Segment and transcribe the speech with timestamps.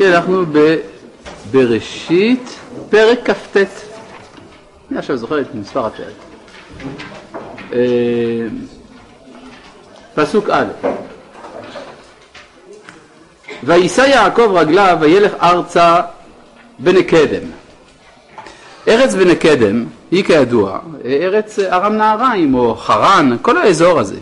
[0.00, 0.44] אנחנו
[1.52, 2.58] בבראשית,
[2.90, 3.56] פרק כ"ט.
[4.90, 6.14] אני עכשיו זוכר את מספר הפרק.
[7.72, 7.78] אה,
[10.14, 10.64] פסוק א'
[13.64, 16.00] ויישא יעקב רגליו וילך ארצה
[16.78, 17.48] בנקדם.
[18.88, 24.18] ארץ בנקדם היא כידוע ארץ ארם נהריים או חרן, כל האזור הזה.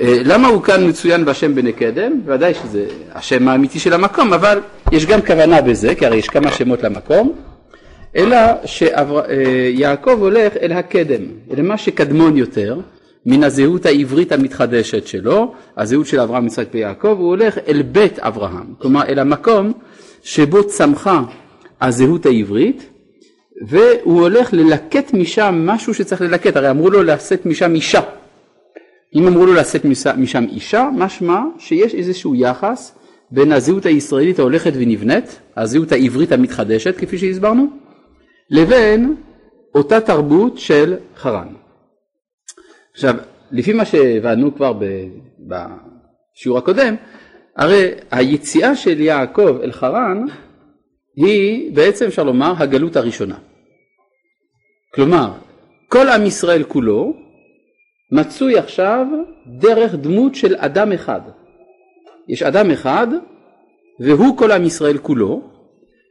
[0.00, 2.20] אה, למה הוא כאן מצוין בשם בני קדם?
[2.26, 4.60] ודאי שזה השם האמיתי של המקום, אבל
[4.92, 7.32] יש גם כוונה בזה, כי הרי יש כמה שמות למקום,
[8.16, 12.80] אלא שיעקב אה, הולך אל הקדם, אל מה שקדמון יותר,
[13.26, 18.74] מן הזהות העברית המתחדשת שלו, הזהות של אברהם, יצחק ויעקב, הוא הולך אל בית אברהם,
[18.78, 19.72] כלומר אל המקום
[20.22, 21.22] שבו צמחה
[21.80, 22.90] הזהות העברית,
[23.66, 28.00] והוא הולך ללקט משם משהו שצריך ללקט, הרי אמרו לו לשאת משם אישה,
[29.14, 29.84] אם אמרו לו לשאת
[30.16, 32.98] משם אישה, משמע שיש איזשהו יחס
[33.30, 37.66] בין הזהות הישראלית ההולכת ונבנית, הזהות העברית המתחדשת כפי שהסברנו,
[38.50, 39.14] לבין
[39.74, 41.48] אותה תרבות של חרן.
[42.92, 43.14] עכשיו,
[43.50, 44.72] לפי מה שהבנו כבר
[45.48, 46.94] בשיעור הקודם,
[47.56, 50.24] הרי היציאה של יעקב אל חרן
[51.16, 53.36] היא בעצם אפשר לומר הגלות הראשונה.
[54.94, 55.32] כלומר,
[55.88, 57.23] כל עם ישראל כולו
[58.12, 59.06] מצוי עכשיו
[59.46, 61.20] דרך דמות של אדם אחד.
[62.28, 63.06] יש אדם אחד
[64.00, 65.42] והוא כל עם ישראל כולו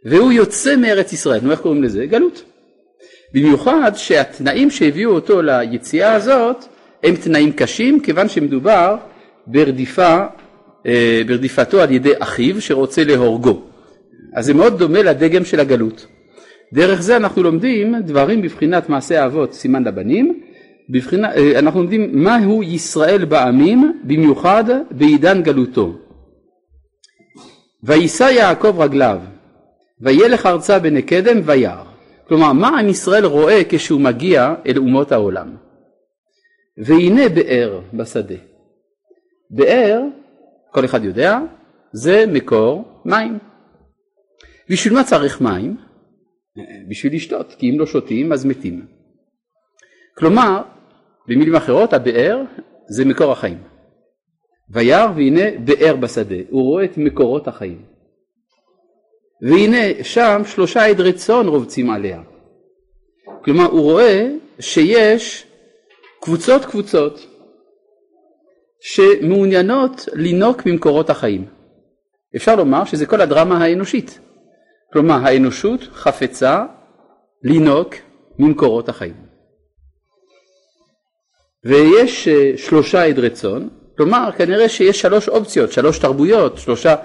[0.05, 2.05] והוא יוצא מארץ ישראל, נו איך קוראים לזה?
[2.05, 2.43] גלות.
[3.33, 6.65] במיוחד שהתנאים שהביאו אותו ליציאה הזאת
[7.03, 8.95] הם תנאים קשים כיוון שמדובר
[9.47, 10.17] ברדיפה,
[10.85, 13.61] אה, ברדיפתו על ידי אחיו שרוצה להורגו.
[14.33, 16.05] אז זה מאוד דומה לדגם של הגלות.
[16.73, 20.41] דרך זה אנחנו לומדים דברים בבחינת מעשה האבות סימן לבנים
[20.89, 25.97] בבחינה, אה, אנחנו לומדים מהו ישראל בעמים במיוחד בעידן גלותו.
[27.83, 29.19] ויישא יעקב רגליו
[30.01, 31.83] וילך ארצה בני קדם וירא.
[32.27, 35.55] כלומר מה עם ישראל רואה כשהוא מגיע אל אומות העולם.
[36.77, 38.35] והנה באר בשדה.
[39.49, 40.01] באר,
[40.71, 41.39] כל אחד יודע,
[41.91, 43.39] זה מקור מים.
[44.69, 45.77] בשביל מה צריך מים?
[46.89, 48.85] בשביל לשתות, כי אם לא שותים אז מתים.
[50.17, 50.61] כלומר,
[51.27, 52.41] במילים אחרות, הבאר
[52.87, 53.57] זה מקור החיים.
[54.69, 57.81] וירא והנה באר בשדה, הוא רואה את מקורות החיים.
[59.41, 62.21] והנה שם שלושה עדרי צאן רובצים עליה.
[63.43, 64.27] כלומר הוא רואה
[64.59, 65.45] שיש
[66.21, 67.27] קבוצות קבוצות
[68.81, 71.45] שמעוניינות לינוק ממקורות החיים.
[72.35, 74.19] אפשר לומר שזה כל הדרמה האנושית.
[74.93, 76.65] כלומר האנושות חפצה
[77.43, 77.95] לינוק
[78.39, 79.32] ממקורות החיים.
[81.65, 86.95] ויש אה, שלושה עדרי צאן, כלומר כנראה שיש שלוש אופציות, שלוש תרבויות, שלושה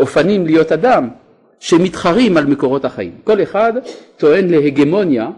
[0.00, 1.08] אופנים להיות אדם
[1.60, 3.18] שמתחרים על מקורות החיים.
[3.24, 3.72] כל אחד
[4.16, 5.30] טוען להגמוניה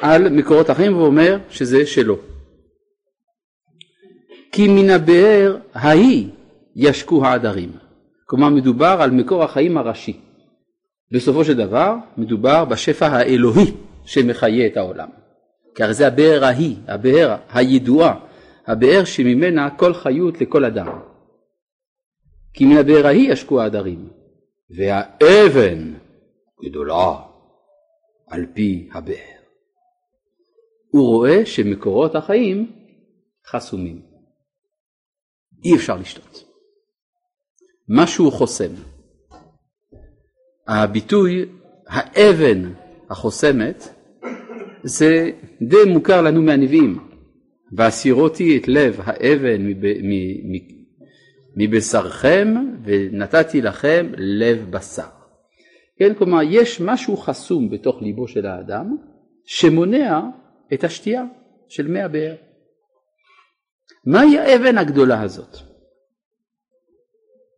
[0.00, 2.18] על מקורות החיים ואומר שזה שלו.
[4.52, 6.28] כי מן הבאר ההיא
[6.76, 7.72] ישקו העדרים.
[8.26, 10.20] כלומר מדובר על מקור החיים הראשי.
[11.12, 13.72] בסופו של דבר מדובר בשפע האלוהי
[14.04, 15.08] שמחיה את העולם.
[15.74, 18.20] כי הרי זה הבאר ההיא, הבאר הידועה,
[18.66, 21.00] הבאר שממנה כל חיות לכל אדם.
[22.52, 24.08] כי מן הבאר ההיא ישקו העדרים,
[24.70, 25.94] והאבן
[26.64, 27.16] גדולה
[28.26, 29.34] על פי הבאר.
[30.90, 32.72] הוא רואה שמקורות החיים
[33.46, 34.02] חסומים.
[35.64, 36.44] אי אפשר לשתות.
[37.88, 38.72] משהו חוסם.
[40.68, 41.44] הביטוי
[41.86, 42.72] האבן
[43.10, 43.88] החוסמת
[44.84, 45.30] זה
[45.62, 46.98] די מוכר לנו מהנביאים.
[47.72, 49.72] והסירותי את לב האבן
[51.56, 55.08] מבשרכם ונתתי לכם לב בשר.
[55.98, 58.96] כן, כלומר יש משהו חסום בתוך ליבו של האדם
[59.44, 60.20] שמונע
[60.74, 61.24] את השתייה
[61.68, 62.34] של מי הבאר.
[64.06, 65.56] מהי האבן הגדולה הזאת?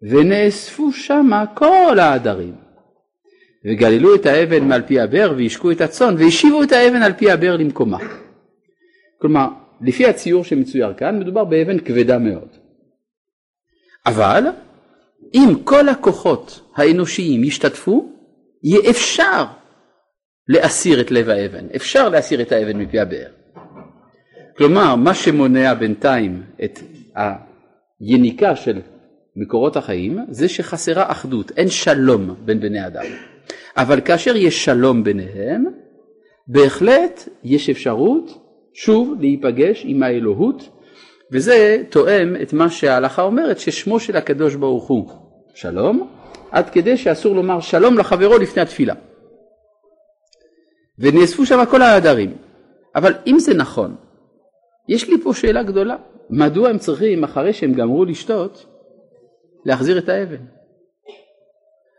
[0.03, 2.55] ונאספו שמה כל העדרים
[3.67, 7.57] וגללו את האבן מעל פי הבאר והשקו את הצאן והשיבו את האבן על פי הבאר
[7.57, 7.99] למקומה.
[9.21, 9.47] כלומר,
[9.81, 12.49] לפי הציור שמצויר כאן, מדובר באבן כבדה מאוד.
[14.07, 14.45] אבל
[15.35, 18.13] אם כל הכוחות האנושיים ישתתפו,
[18.63, 19.45] יהיה אפשר
[20.49, 23.31] להסיר את לב האבן, אפשר להסיר את האבן מפי הבאר.
[24.57, 26.79] כלומר, מה שמונע בינתיים את
[28.01, 28.81] היניקה של
[29.37, 33.05] מקורות החיים, זה שחסרה אחדות, אין שלום בין בני אדם.
[33.77, 35.65] אבל כאשר יש שלום ביניהם,
[36.49, 38.39] בהחלט יש אפשרות
[38.75, 40.69] שוב להיפגש עם האלוהות,
[41.33, 45.11] וזה תואם את מה שההלכה אומרת, ששמו של הקדוש ברוך הוא
[45.55, 46.09] שלום,
[46.51, 48.95] עד כדי שאסור לומר שלום לחברו לפני התפילה.
[50.99, 52.37] ונאספו שם כל העדרים.
[52.95, 53.97] אבל אם זה נכון,
[54.89, 55.97] יש לי פה שאלה גדולה,
[56.31, 58.67] מדוע הם צריכים אחרי שהם גמרו לשתות
[59.65, 60.56] להחזיר את האבן?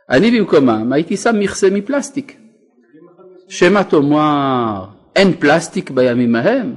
[0.10, 2.38] אני במקומם הייתי שם מכסה מפלסטיק.
[3.48, 6.76] שמא תאמר אין פלסטיק בימים ההם?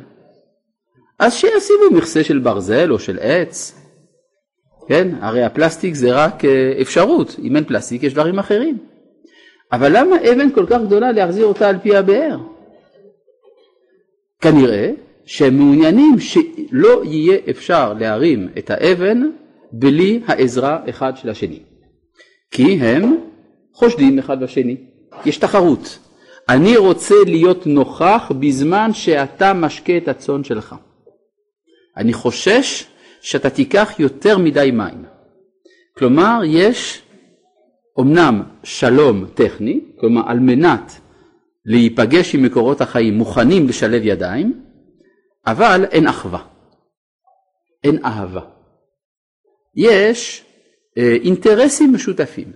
[1.18, 3.80] אז שישימו מכסה של ברזל או של עץ.
[4.88, 8.78] כן, הרי הפלסטיק זה רק אה, אפשרות, אם אין פלסטיק יש דברים אחרים.
[9.72, 12.38] אבל למה אבן כל כך גדולה להחזיר אותה על פי הבאר?
[14.40, 14.90] כנראה
[15.24, 19.30] שהם מעוניינים שלא יהיה אפשר להרים את האבן
[19.72, 21.69] בלי העזרה אחד של השני.
[22.50, 23.17] כי הם
[23.73, 24.76] חושדים אחד בשני,
[25.25, 25.99] יש תחרות.
[26.49, 30.75] אני רוצה להיות נוכח בזמן שאתה משקה את הצאן שלך.
[31.97, 32.87] אני חושש
[33.20, 35.05] שאתה תיקח יותר מדי מים.
[35.99, 37.02] כלומר, יש
[38.00, 41.00] אמנם שלום טכני, כלומר על מנת
[41.67, 44.64] להיפגש עם מקורות החיים מוכנים לשלב ידיים,
[45.47, 46.43] אבל אין אחווה,
[47.85, 48.41] אין אהבה.
[49.76, 50.44] יש
[51.00, 52.52] אינטרסים משותפים.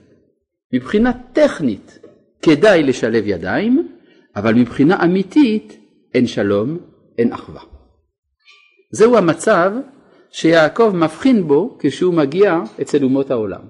[0.72, 1.98] מבחינה טכנית
[2.42, 3.88] כדאי לשלב ידיים,
[4.36, 5.78] אבל מבחינה אמיתית
[6.14, 6.78] אין שלום,
[7.18, 7.62] אין אחווה.
[8.90, 9.72] זהו המצב
[10.30, 13.62] שיעקב מבחין בו כשהוא מגיע אצל אומות העולם.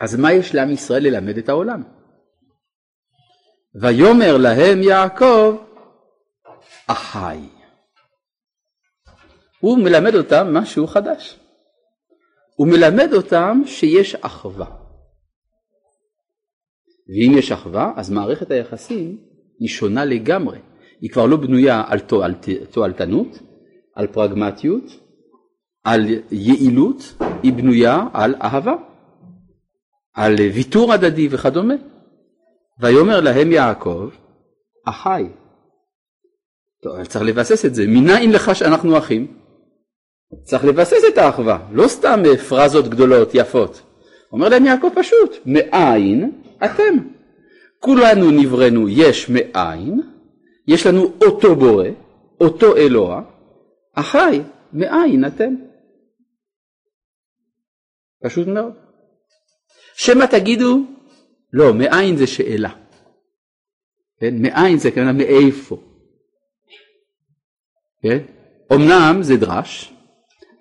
[0.00, 1.82] אז מה יש לעם ישראל ללמד את העולם?
[3.74, 5.56] ויאמר להם יעקב
[6.86, 7.38] אחי.
[9.62, 11.38] הוא מלמד אותם משהו חדש.
[12.56, 14.66] הוא מלמד אותם שיש אחווה.
[17.08, 19.18] ואם יש אחווה, אז מערכת היחסים
[19.58, 20.58] היא שונה לגמרי.
[21.00, 21.98] היא כבר לא בנויה על
[22.70, 23.38] תועלתנות,
[23.94, 24.84] על פרגמטיות,
[25.84, 28.74] על יעילות, היא בנויה על אהבה,
[30.14, 31.74] על ויתור הדדי וכדומה.
[32.80, 34.10] ויאמר להם יעקב,
[34.84, 35.24] אחי.
[36.82, 39.41] טוב, צריך לבסס את זה, מנין לך שאנחנו אחים?
[40.42, 43.82] צריך לבסס את האחווה, לא סתם פרזות גדולות יפות.
[44.32, 46.98] אומר להם יעקב פשוט, מאין אתם?
[47.78, 50.00] כולנו נבראנו יש מאין,
[50.68, 51.88] יש לנו אותו בורא,
[52.40, 53.22] אותו אלוה,
[53.94, 54.40] אחי,
[54.72, 55.54] מאין אתם?
[58.24, 58.72] פשוט מאוד.
[59.94, 60.78] שמא תגידו,
[61.52, 62.70] לא, מאין זה שאלה.
[64.20, 64.34] כן?
[64.42, 65.76] מאין זה כמובן מאיפה.
[68.02, 68.18] כן?
[68.74, 69.94] אמנם זה דרש,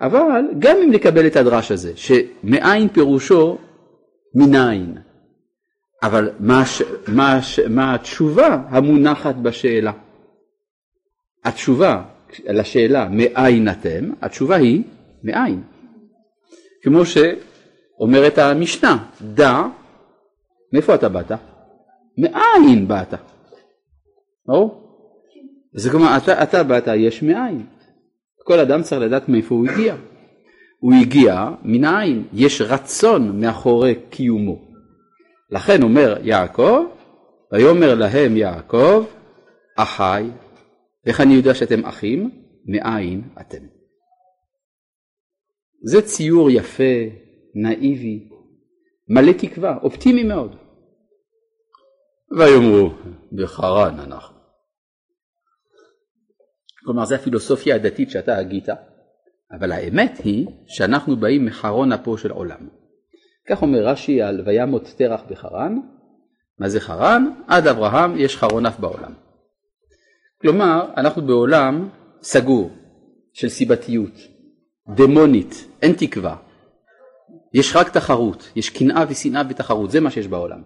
[0.02, 3.58] אבל גם אם נקבל את הדרש הזה, שמאין פירושו
[4.36, 4.98] מניין,
[6.04, 6.64] אבל מה,
[7.08, 7.40] מה,
[7.70, 9.92] מה התשובה המונחת בשאלה?
[11.44, 12.04] התשובה
[12.46, 14.84] לשאלה מאין אתם, התשובה היא
[15.24, 15.64] מאין.
[16.84, 19.62] כמו שאומרת המשנה, דע,
[20.74, 21.32] מאיפה אתה באת?
[22.18, 23.14] מאין באת.
[24.46, 24.82] ברור?
[25.74, 27.66] זה כלומר, אתה, אתה באת יש מאין.
[28.52, 29.96] כל אדם צריך לדעת מאיפה הוא הגיע.
[30.80, 34.62] הוא הגיע מן העין, יש רצון מאחורי קיומו.
[35.52, 36.84] לכן אומר יעקב,
[37.52, 39.06] ויאמר להם יעקב,
[39.78, 40.24] אחי,
[41.06, 42.32] איך אני יודע שאתם אחים?
[42.66, 43.66] מאין אתם.
[45.84, 47.04] זה ציור יפה,
[47.56, 48.30] נאיבי,
[49.08, 50.56] מלא תקווה, אופטימי מאוד.
[52.38, 52.90] ויאמרו,
[53.32, 54.31] בחרן אנחנו.
[56.86, 58.68] כלומר, זו הפילוסופיה הדתית שאתה הגית,
[59.52, 62.68] אבל האמת היא שאנחנו באים מחרון אפו של עולם.
[63.50, 65.80] כך אומר רש"י על וימות תרח בחרן,
[66.60, 67.34] מה זה חרן?
[67.48, 69.14] עד אברהם יש חרון אף בעולם.
[70.42, 71.90] כלומר, אנחנו בעולם
[72.22, 72.72] סגור
[73.34, 74.14] של סיבתיות,
[74.96, 76.36] דמונית, אין תקווה.
[77.54, 80.62] יש רק תחרות, יש קנאה ושנאה ותחרות, זה מה שיש בעולם.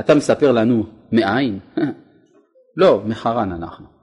[0.00, 1.58] אתה מספר לנו מאין?
[2.80, 3.97] לא, מחרן אנחנו.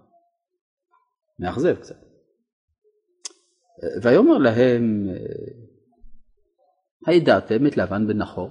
[1.40, 1.96] מאכזב קצת.
[4.02, 5.10] ויאמר להם,
[7.06, 8.50] הידעתם את לבן בן נחור?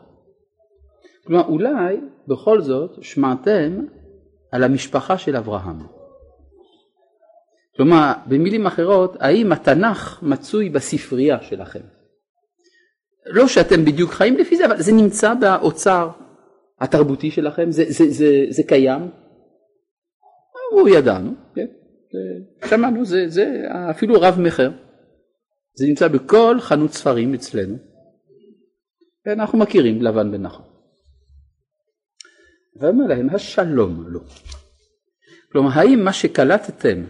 [1.26, 3.87] כלומר, אולי בכל זאת שמעתם
[4.53, 5.79] על המשפחה של אברהם.
[7.76, 11.81] כלומר, במילים אחרות, האם התנ"ך מצוי בספרייה שלכם?
[13.26, 16.11] לא שאתם בדיוק חיים לפי זה, אבל זה נמצא באוצר
[16.81, 19.11] התרבותי שלכם, זה, זה, זה, זה קיים.
[20.71, 21.67] הוא ידענו, כן?
[22.68, 24.71] שמענו, זה, זה אפילו רב מכר.
[25.75, 27.76] זה נמצא בכל חנות ספרים אצלנו.
[29.26, 30.66] אנחנו מכירים לבן בן נחום.
[32.76, 34.21] ואומר להם השלום לו.
[35.52, 37.04] כלומר האם מה שקלטתם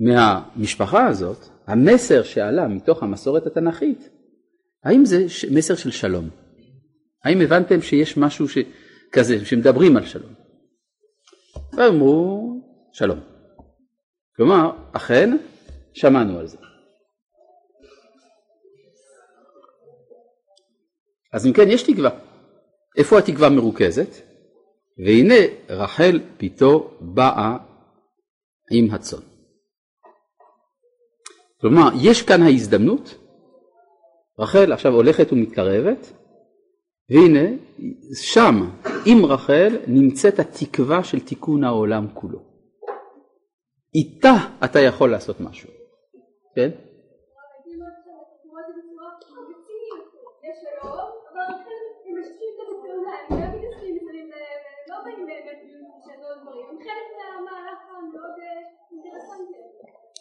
[0.00, 4.08] מהמשפחה הזאת, המסר שעלה מתוך המסורת התנ"כית,
[4.84, 6.28] האם זה מסר של שלום?
[7.24, 8.46] האם הבנתם שיש משהו.
[9.12, 10.32] כזה, שמדברים על שלום?
[11.72, 12.52] ואמרו
[12.92, 13.20] שלום.
[14.40, 15.36] כלומר, אכן,
[15.94, 16.56] שמענו על זה.
[21.32, 22.10] אז אם כן, יש תקווה.
[22.96, 24.08] איפה התקווה מרוכזת?
[24.98, 25.34] והנה
[25.68, 27.56] רחל פתאו באה
[28.70, 29.18] עם הצאן.
[31.60, 33.14] כלומר, יש כאן ההזדמנות,
[34.38, 36.12] רחל עכשיו הולכת ומתקרבת,
[37.10, 37.48] והנה
[38.14, 38.70] שם
[39.06, 42.49] עם רחל נמצאת התקווה של תיקון העולם כולו.
[43.94, 45.68] איתה אתה יכול לעשות משהו,
[46.54, 46.70] כן?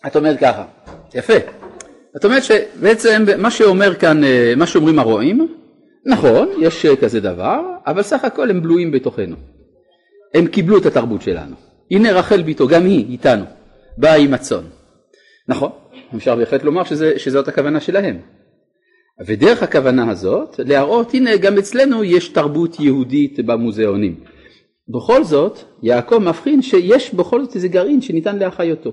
[0.08, 0.66] את אומרת ככה,
[1.14, 1.34] יפה.
[2.16, 5.48] את אומרת שבעצם מה שאומר כאן, אה, מה שאומרים הרועים,
[6.06, 9.36] נכון, יש כזה דבר, אבל סך הכל הם בלויים בתוכנו.
[10.34, 11.56] הם קיבלו את התרבות שלנו.
[11.92, 13.46] הנה רחל ביתו, גם היא איתנו,
[14.00, 14.64] באה עם הצאן.
[15.48, 15.72] נכון,
[16.16, 18.20] אפשר בהחלט לומר שזה, שזאת הכוונה שלהם.
[19.28, 24.24] ודרך הכוונה הזאת, להראות, הנה גם אצלנו יש תרבות יהודית במוזיאונים.
[24.96, 28.92] בכל זאת, יעקב מבחין שיש בכל זאת איזה גרעין שניתן להחיותו.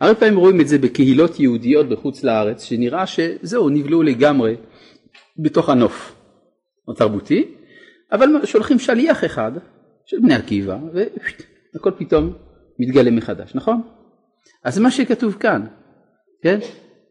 [0.00, 4.56] הרבה פעמים רואים את זה בקהילות יהודיות בחוץ לארץ, שנראה שזהו, נבלעו לגמרי
[5.42, 6.14] בתוך הנוף
[6.88, 7.54] התרבותי,
[8.12, 9.52] אבל שולחים שליח אחד
[10.06, 10.78] של בני עקיבא,
[11.74, 12.32] והכל פתאום
[12.78, 13.82] מתגלה מחדש, נכון?
[14.64, 15.66] אז מה שכתוב כאן,
[16.42, 16.58] כן?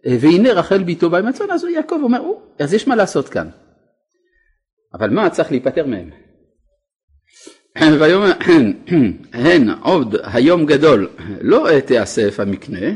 [0.05, 2.21] והנה רחל ביתו בא עם הצאן, אז יעקב אומר,
[2.59, 3.49] אז יש מה לעשות כאן.
[4.93, 6.09] אבל מה צריך להיפטר מהם?
[7.99, 8.31] ויאמר
[9.33, 11.09] הן עוד היום גדול
[11.41, 12.87] לא תיאסף המקנה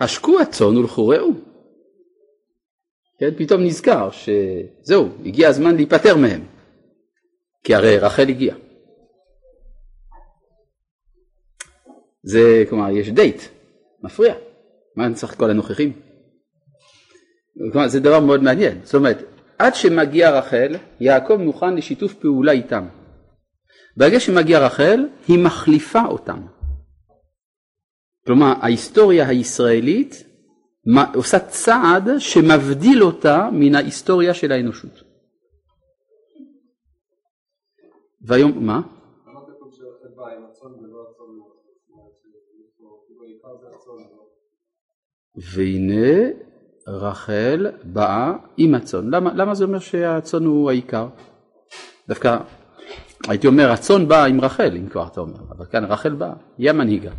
[0.00, 1.30] השקו הצאן ולכו ראו.
[3.20, 6.44] כן, פתאום נזכר שזהו, הגיע הזמן להיפטר מהם,
[7.64, 8.54] כי הרי רחל הגיע.
[12.22, 13.42] זה, כלומר, יש דייט,
[14.02, 14.34] מפריע,
[14.96, 15.92] מה אני צריך כל הנוכחים?
[17.72, 19.18] כלומר, זה דבר מאוד מעניין, זאת אומרת,
[19.58, 22.88] עד שמגיע רחל, יעקב מוכן לשיתוף פעולה איתם.
[23.96, 26.46] ברגע שמגיע רחל, היא מחליפה אותם.
[28.26, 30.24] כלומר, ההיסטוריה הישראלית
[31.14, 35.02] עושה צעד שמבדיל אותה מן ההיסטוריה של האנושות.
[38.22, 38.80] והיום, מה?
[45.42, 46.28] והנה
[46.88, 49.14] רחל באה עם הצאן.
[49.14, 51.08] למה, למה זה אומר שהצאן הוא העיקר?
[52.08, 52.38] דווקא
[53.28, 56.70] הייתי אומר הצאן בא עם רחל אם כבר אתה אומר, אבל כאן רחל באה, היא
[56.70, 57.10] המנהיגה.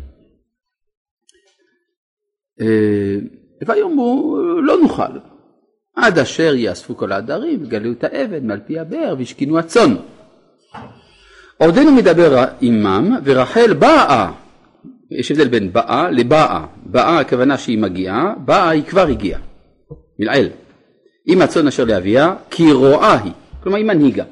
[2.60, 3.16] אה,
[3.66, 5.18] ויאמרו לא נוכל
[5.96, 9.96] עד אשר יאספו כל העדרים וגלו את האבן מעל פי הבאר והשכינו הצאן.
[11.58, 14.32] עודנו מדבר עמם ורחל באה,
[15.10, 19.40] יש הבדל בין באה לבאה, באה הכוונה שהיא מגיעה, באה היא כבר הגיעה,
[20.18, 20.48] מלעיל.
[21.26, 24.24] עם הצאן אשר לאביה כי רואה היא, כלומר היא מנהיגה.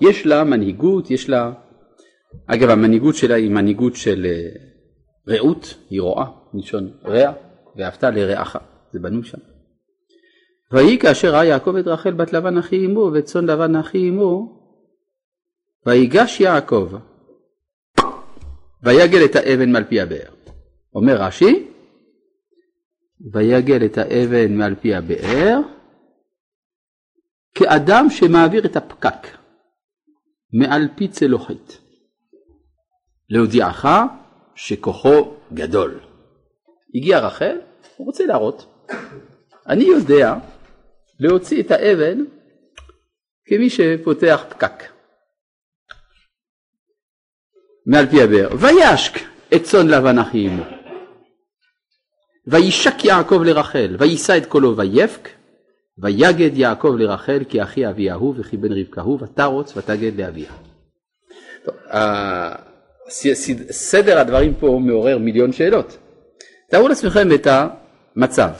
[0.00, 1.52] יש לה מנהיגות, יש לה,
[2.46, 4.48] אגב המנהיגות שלה היא מנהיגות של אה,
[5.34, 7.32] רעות, היא רואה, מלשון רע,
[7.76, 8.56] ואהבת לרעך,
[8.92, 9.38] זה בנוי שם.
[10.72, 14.60] ויהי כאשר ראה יעקב את רחל בת לבן אחי אמו ואת צאן לבן אחי אמו,
[15.86, 16.88] ויגש יעקב
[18.84, 20.30] ויגל את האבן מעל פי הבאר.
[20.94, 21.68] אומר רש"י,
[23.32, 25.60] ויגל את האבן מעל פי הבאר
[27.54, 29.26] כאדם שמעביר את הפקק
[30.52, 31.78] מעל פי צלוחית,
[33.30, 33.86] להודיעך
[34.54, 36.00] שכוחו גדול.
[36.94, 37.60] הגיע רחל,
[37.96, 38.66] הוא רוצה להראות.
[39.68, 40.34] אני יודע
[41.20, 42.18] להוציא את האבן
[43.46, 44.93] כמי שפותח פקק.
[47.86, 49.12] מעל פי הבאר, וישק
[49.54, 50.62] את צאן לבן אחי אמו.
[52.46, 55.28] וישק יעקב לרחל, ויישא את קולו ויפק,
[55.98, 60.52] ויגד יעקב לרחל כי אחי אביה הוא וכי בן רבקה הוא ותרוץ ותגד לאביה.
[63.70, 65.98] סדר הדברים פה מעורר מיליון שאלות.
[66.70, 68.50] תארו לעצמכם את המצב.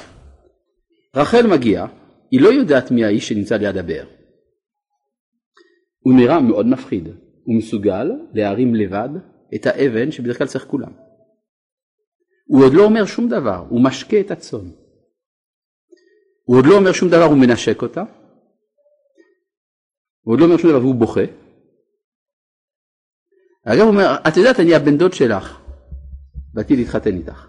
[1.16, 1.86] רחל מגיעה,
[2.30, 4.06] היא לא יודעת מי האיש שנמצא ליד הבאר.
[6.00, 7.08] הוא נראה מאוד מפחיד,
[7.44, 9.08] הוא מסוגל להרים לבד
[9.54, 10.92] את האבן שבדרך כלל צריך כולם.
[12.46, 14.70] הוא עוד לא אומר שום דבר, הוא משקה את הצאן.
[16.44, 18.02] הוא עוד לא אומר שום דבר, הוא מנשק אותה.
[20.20, 21.24] הוא עוד לא אומר שום דבר והוא בוכה.
[23.66, 25.60] אגב הוא אומר, את יודעת, אני הבן דוד שלך,
[26.54, 27.48] באתי להתחתן איתך.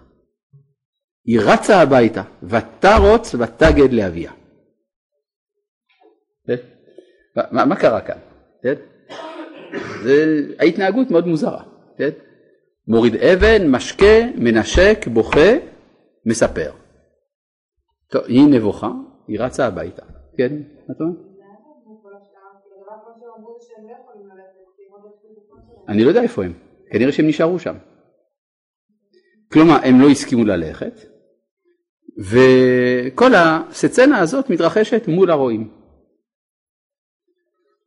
[1.24, 4.32] היא רצה הביתה, ותרוץ ותגד לאביה.
[6.46, 6.56] כן?
[7.52, 8.18] מה, מה קרה כאן?
[10.02, 11.62] זה ההתנהגות מאוד מוזרה.
[11.98, 12.10] כן?
[12.88, 15.50] מוריד אבן, משקה, מנשק, בוכה,
[16.26, 16.70] מספר.
[18.10, 18.90] טוב, היא נבוכה,
[19.28, 20.02] היא רצה הביתה.
[20.36, 20.54] כן?
[20.88, 21.14] מה אתה אומר?
[25.88, 26.52] אני לא יודע איפה הם,
[26.90, 27.74] כנראה שהם נשארו שם.
[29.52, 30.92] כלומר, הם לא הסכימו ללכת,
[32.18, 35.75] וכל הסצנה הזאת מתרחשת מול הרועים.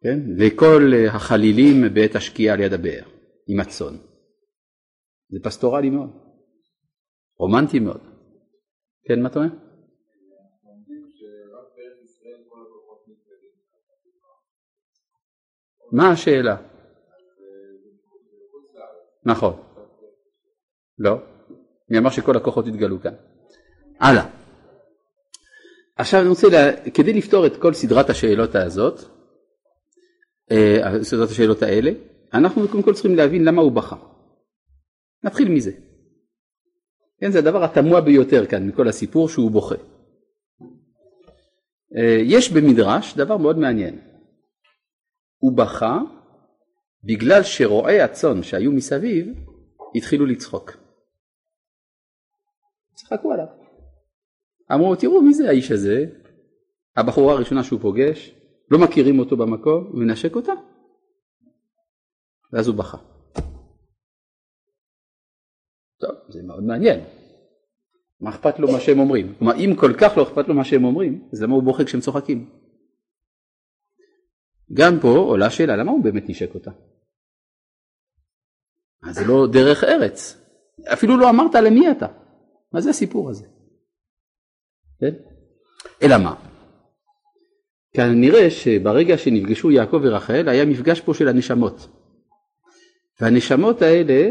[0.04, 0.20] כן?
[0.40, 3.04] וכל החלילים בעת השקיעה ליד הבאר,
[3.48, 3.98] עם הצאן.
[5.30, 6.10] זה פסטורלי מאוד,
[7.38, 8.02] רומנטי מאוד.
[9.08, 9.50] כן, מה אתה אומר?
[15.92, 16.58] מה השאלה?
[19.26, 19.62] נכון.
[20.98, 21.18] לא.
[21.90, 23.14] מי אמר שכל הכוחות יתגלו כאן?
[24.00, 24.30] הלאה.
[25.96, 29.19] עכשיו אני רוצה, לה, כדי לפתור את כל סדרת השאלות הזאת, אה,
[31.02, 31.92] סדרת השאלות האלה,
[32.34, 33.96] אנחנו קודם כל צריכים להבין למה הוא בכה.
[35.24, 35.72] נתחיל מזה.
[37.22, 39.76] כן, זה הדבר התמוה ביותר כאן מכל הסיפור שהוא בוכה.
[41.98, 44.00] אה, יש במדרש דבר מאוד מעניין.
[45.38, 46.00] הוא בכה
[47.04, 49.28] בגלל שרועי הצאן שהיו מסביב
[49.96, 50.72] התחילו לצחוק.
[52.94, 53.46] צחקו עליו.
[54.74, 56.06] אמרו תראו מי זה האיש הזה,
[56.98, 58.36] הבחורה הראשונה שהוא פוגש,
[58.72, 60.52] לא מכירים אותו במקום, הוא מנשק אותה.
[62.54, 62.98] ואז הוא בכה.
[66.00, 67.00] טוב, זה מאוד מעניין.
[68.22, 69.36] מה אכפת לו מה שהם אומרים?
[69.36, 72.02] כלומר, אם כל כך לא אכפת לו מה שהם אומרים, אז למה הוא בוכה כשהם
[72.02, 72.50] צוחקים?
[74.74, 76.72] גם פה עולה שאלה, למה הוא באמת נשק אותה?
[79.10, 80.38] אז זה לא דרך ארץ.
[80.94, 82.08] אפילו לא אמרת למי אתה.
[82.74, 83.48] מה זה הסיפור הזה?
[85.00, 85.14] כן?
[86.02, 86.49] אלא מה?
[87.94, 91.88] כנראה שברגע שנפגשו יעקב ורחל היה מפגש פה של הנשמות.
[93.22, 94.30] והנשמות האלה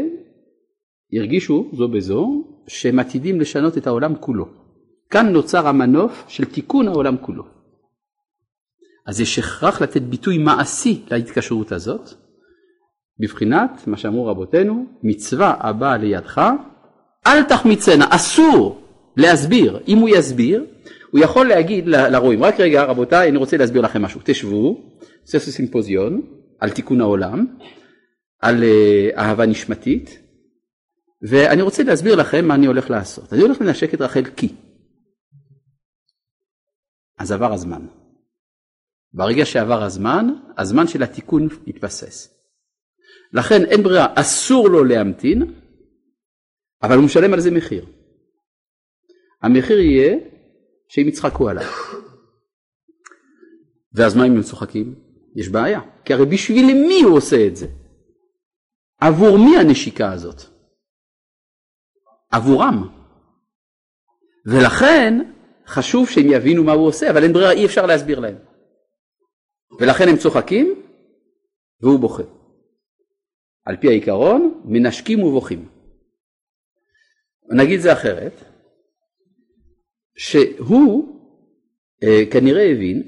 [1.13, 4.45] הרגישו זו בזו שהם עתידים לשנות את העולם כולו.
[5.09, 7.43] כאן נוצר המנוף של תיקון העולם כולו.
[9.07, 12.09] אז יש הכרח לתת ביטוי מעשי להתקשרות הזאת,
[13.19, 16.41] בבחינת מה שאמרו רבותינו, מצווה הבאה לידך,
[17.27, 18.81] אל תחמיצנה, אסור
[19.17, 19.79] להסביר.
[19.87, 20.65] אם הוא יסביר,
[21.11, 24.91] הוא יכול להגיד לרועים, רק רגע רבותיי, אני רוצה להסביר לכם משהו, תשבו,
[25.21, 26.21] עושה סימפוזיון
[26.59, 27.45] על תיקון העולם,
[28.39, 30.19] על אה, אהבה נשמתית,
[31.21, 33.33] ואני רוצה להסביר לכם מה אני הולך לעשות.
[33.33, 34.55] אני הולך לנשק את רחל כי.
[37.17, 37.85] אז עבר הזמן.
[39.13, 42.35] ברגע שעבר הזמן, הזמן של התיקון התבסס.
[43.33, 45.53] לכן אין ברירה, אסור לו להמתין,
[46.83, 47.85] אבל הוא משלם על זה מחיר.
[49.41, 50.17] המחיר יהיה
[50.89, 51.71] שהם יצחקו עליו.
[53.93, 54.95] ואז מה אם הם צוחקים?
[55.35, 57.67] יש בעיה, כי הרי בשביל מי הוא עושה את זה?
[59.01, 60.41] עבור מי הנשיקה הזאת?
[62.31, 62.89] עבורם.
[64.45, 65.13] ולכן
[65.67, 68.37] חשוב שהם יבינו מה הוא עושה, אבל אין ברירה, אי אפשר להסביר להם.
[69.79, 70.81] ולכן הם צוחקים
[71.81, 72.23] והוא בוכה.
[73.65, 75.69] על פי העיקרון, מנשקים ובוכים.
[77.51, 78.33] נגיד זה אחרת,
[80.19, 81.15] שהוא
[82.03, 83.03] אה, כנראה הבין,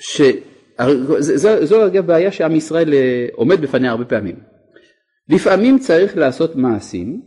[0.00, 4.36] שזו אגב בעיה שעם ישראל אה, עומד בפניה הרבה פעמים.
[5.28, 7.22] לפעמים צריך לעשות מעשים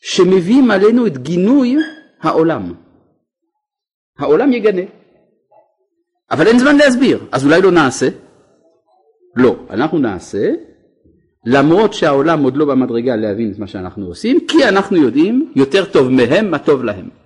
[0.00, 1.76] שמביאים עלינו את גינוי
[2.20, 2.74] העולם.
[4.18, 4.82] העולם יגנה.
[6.30, 8.08] אבל אין זמן להסביר, אז אולי לא נעשה?
[9.36, 10.50] לא, אנחנו נעשה,
[11.46, 16.08] למרות שהעולם עוד לא במדרגה להבין את מה שאנחנו עושים, כי אנחנו יודעים יותר טוב
[16.08, 17.21] מהם מה טוב להם.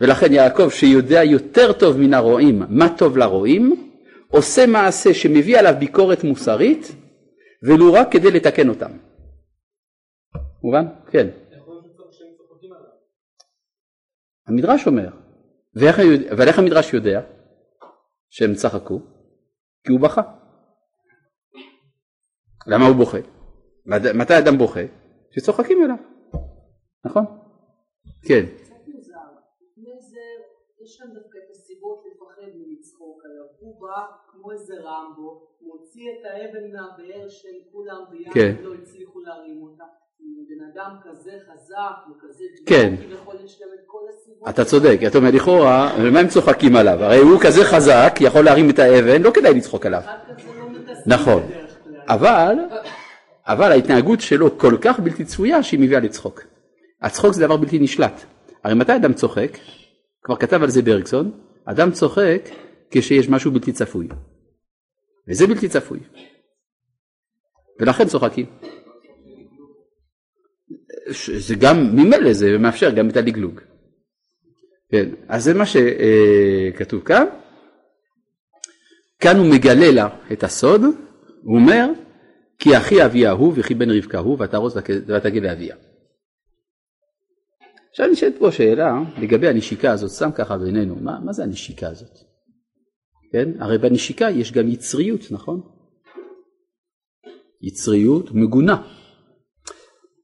[0.00, 3.90] ולכן יעקב שיודע יותר טוב מן הרועים מה טוב לרועים,
[4.28, 6.92] עושה מעשה שמביא עליו ביקורת מוסרית,
[7.62, 8.90] ולו רק כדי לתקן אותם.
[10.62, 10.84] מובן?
[11.10, 11.28] כן.
[14.46, 15.10] המדרש אומר,
[15.74, 15.98] ואיך,
[16.32, 17.20] אבל איך המדרש יודע
[18.30, 19.00] שהם צחקו?
[19.84, 20.22] כי הוא בכה.
[22.66, 23.18] למה הוא בוכה?
[24.14, 24.80] מתי אדם בוכה?
[25.30, 25.96] שצוחקים אליו,
[27.04, 27.24] נכון?
[28.22, 28.44] כן.
[30.90, 33.44] יש כאן דווקא את הסיבות לפחד מלצחוק עליו.
[33.60, 38.54] הוא בא כמו איזה רמבו, מוציא את האבן מהבאר של כולם ביחד, כן.
[38.62, 39.84] לא הצליחו להרים אותה.
[40.48, 42.94] בן אדם כזה חזק וכזה כן.
[44.48, 47.04] אתה צודק, אתה אומר לכאורה, מה הם צוחקים עליו?
[47.04, 50.02] הרי הוא כזה חזק, יכול להרים את האבן, לא כדאי לצחוק עליו.
[50.06, 51.42] לא נכון,
[52.08, 52.54] אבל,
[53.46, 56.42] אבל ההתנהגות שלו כל כך בלתי צפויה שהיא מביאה לצחוק.
[57.02, 58.20] הצחוק זה דבר בלתי נשלט.
[58.64, 59.50] הרי מתי אדם צוחק?
[60.22, 62.48] כבר כתב על זה ברגסון, אדם צוחק
[62.90, 64.08] כשיש משהו בלתי צפוי.
[65.28, 66.00] וזה בלתי צפוי.
[67.80, 68.46] ולכן צוחקים.
[71.38, 73.60] זה גם ממילא זה מאפשר גם את הלגלוג.
[74.90, 77.24] כן, אז זה מה שכתוב כאן.
[79.20, 80.80] כאן הוא מגלה לה את הסוד,
[81.42, 81.86] הוא אומר
[82.58, 85.76] כי אחי אביה הוא וכי בן רבקה הוא ותרוס ותגיד לאביה.
[87.90, 92.18] עכשיו נשאלת פה שאלה לגבי הנשיקה הזאת, סתם ככה בינינו, מה, מה זה הנשיקה הזאת?
[93.32, 93.48] כן?
[93.60, 95.60] הרי בנשיקה יש גם יצריות, נכון?
[97.62, 98.82] יצריות מגונה.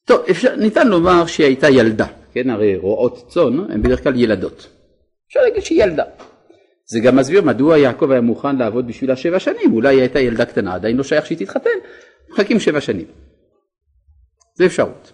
[0.05, 2.51] טוב, אפשר, ניתן לומר שהיא הייתה ילדה, כן?
[2.51, 4.69] הרי רועות צאן הן בדרך כלל ילדות.
[5.29, 6.05] אפשר להגיד שהיא ילדה.
[6.89, 10.45] זה גם מסביר מדוע יעקב היה מוכן לעבוד בשבילה שבע שנים, אולי היא הייתה ילדה
[10.45, 11.71] קטנה, עדיין לא שייך שהיא תתחתן,
[12.31, 13.07] מחכים שבע שנים.
[14.55, 15.13] זה אפשרות.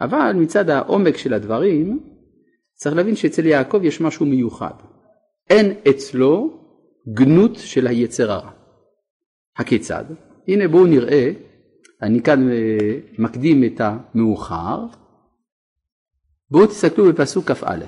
[0.00, 2.00] אבל מצד העומק של הדברים,
[2.74, 4.74] צריך להבין שאצל יעקב יש משהו מיוחד.
[5.50, 6.60] אין אצלו
[7.12, 8.50] גנות של היצר הרע.
[9.56, 10.04] הכיצד?
[10.48, 11.30] הנה בואו נראה,
[12.02, 14.86] אני כאן אה, מקדים את המאוחר,
[16.50, 17.84] בואו תסתכלו בפסוק כ"א.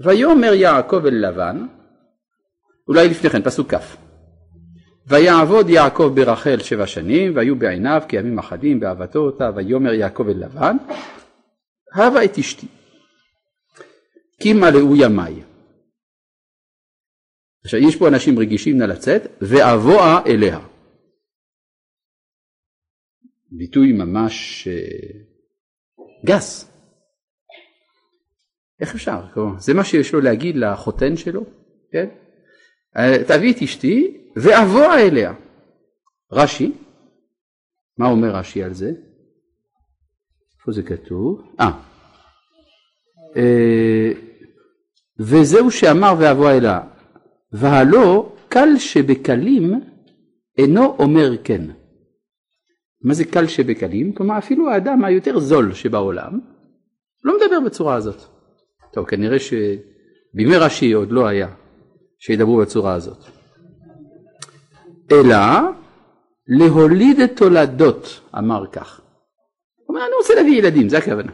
[0.00, 1.66] ויאמר יעקב אל לבן,
[2.88, 4.07] אולי לפני כן, פסוק כ'
[5.08, 10.76] ויעבוד יעקב ברחל שבע שנים, והיו בעיניו כימים אחדים באהבתו אותה, ויאמר יעקב אל לבן,
[11.94, 12.66] הבה את אשתי,
[14.42, 15.42] כי מלאו ימיי.
[17.64, 20.60] עכשיו יש פה אנשים רגישים נא לצאת, ואבואה אליה.
[23.50, 25.20] ביטוי ממש אה,
[26.26, 26.72] גס.
[28.80, 29.20] איך אפשר?
[29.58, 31.44] זה מה שיש לו להגיד לחותן שלו,
[31.92, 32.27] כן?
[33.26, 35.34] תביא את אשתי ואבואה אליה.
[36.32, 36.72] רש"י,
[37.98, 38.90] מה אומר רש"י על זה?
[40.58, 41.42] איפה זה כתוב?
[41.60, 41.70] אה,
[43.36, 44.12] אה
[45.20, 46.80] וזהו שאמר ואבואה אליה,
[47.52, 49.80] והלא קל שבקלים
[50.58, 51.62] אינו אומר כן.
[53.02, 54.12] מה זה קל שבקלים?
[54.12, 56.40] כלומר אפילו האדם היותר זול שבעולם
[57.24, 58.22] לא מדבר בצורה הזאת.
[58.92, 61.48] טוב, כנראה שבימי רש"י עוד לא היה
[62.18, 63.24] שידברו בצורה הזאת.
[65.12, 65.36] אלא
[66.46, 69.00] להוליד את תולדות, אמר כך.
[69.76, 71.32] הוא אומר, אני רוצה להביא ילדים, זה הכוונה.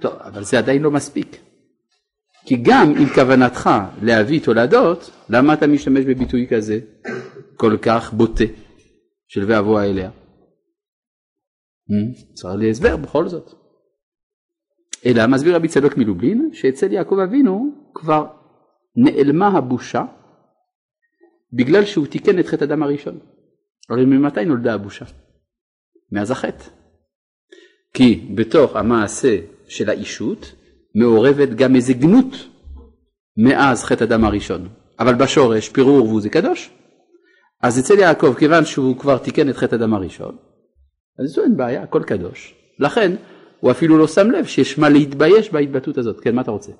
[0.00, 1.36] טוב, אבל זה עדיין לא מספיק.
[2.44, 3.70] כי גם אם כוונתך
[4.02, 6.78] להביא תולדות, למה אתה משתמש בביטוי כזה
[7.56, 8.44] כל כך בוטה
[9.28, 10.10] של ואבוה אליה?
[11.90, 12.34] Hmm?
[12.34, 13.50] צריך לי הסבר בכל זאת.
[15.06, 18.26] אלא מסביר רבי צדוק מלובלין שאצל יעקב אבינו כבר
[18.96, 20.04] נעלמה הבושה
[21.52, 23.18] בגלל שהוא תיקן את חטא הדם הראשון.
[23.90, 25.04] הרי ממתי נולדה הבושה?
[26.12, 26.64] מאז החטא.
[27.94, 29.36] כי בתוך המעשה
[29.68, 30.52] של האישות
[30.94, 32.34] מעורבת גם איזה גנות
[33.36, 34.68] מאז חטא הדם הראשון.
[35.00, 36.70] אבל בשורש פירור ורבו זה קדוש.
[37.62, 40.36] אז אצל יעקב, כיוון שהוא כבר תיקן את חטא הדם הראשון,
[41.18, 42.54] אז זו אין בעיה, הכל קדוש.
[42.78, 43.12] לכן
[43.60, 46.20] הוא אפילו לא שם לב שיש מה להתבייש בהתבטאות הזאת.
[46.20, 46.72] כן, מה אתה רוצה?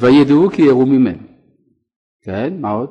[0.00, 1.22] וידעו כי יראו ממנו.
[2.22, 2.90] כן, מה עוד?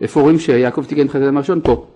[0.00, 1.60] איפה רואים שיעקב תיקן חטא הדם הראשון?
[1.60, 1.86] פה.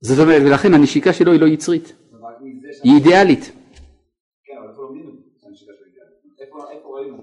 [0.00, 1.92] זאת אומרת, ולכן הנשיקה שלו היא לא יצרית,
[2.84, 3.52] היא אידיאלית.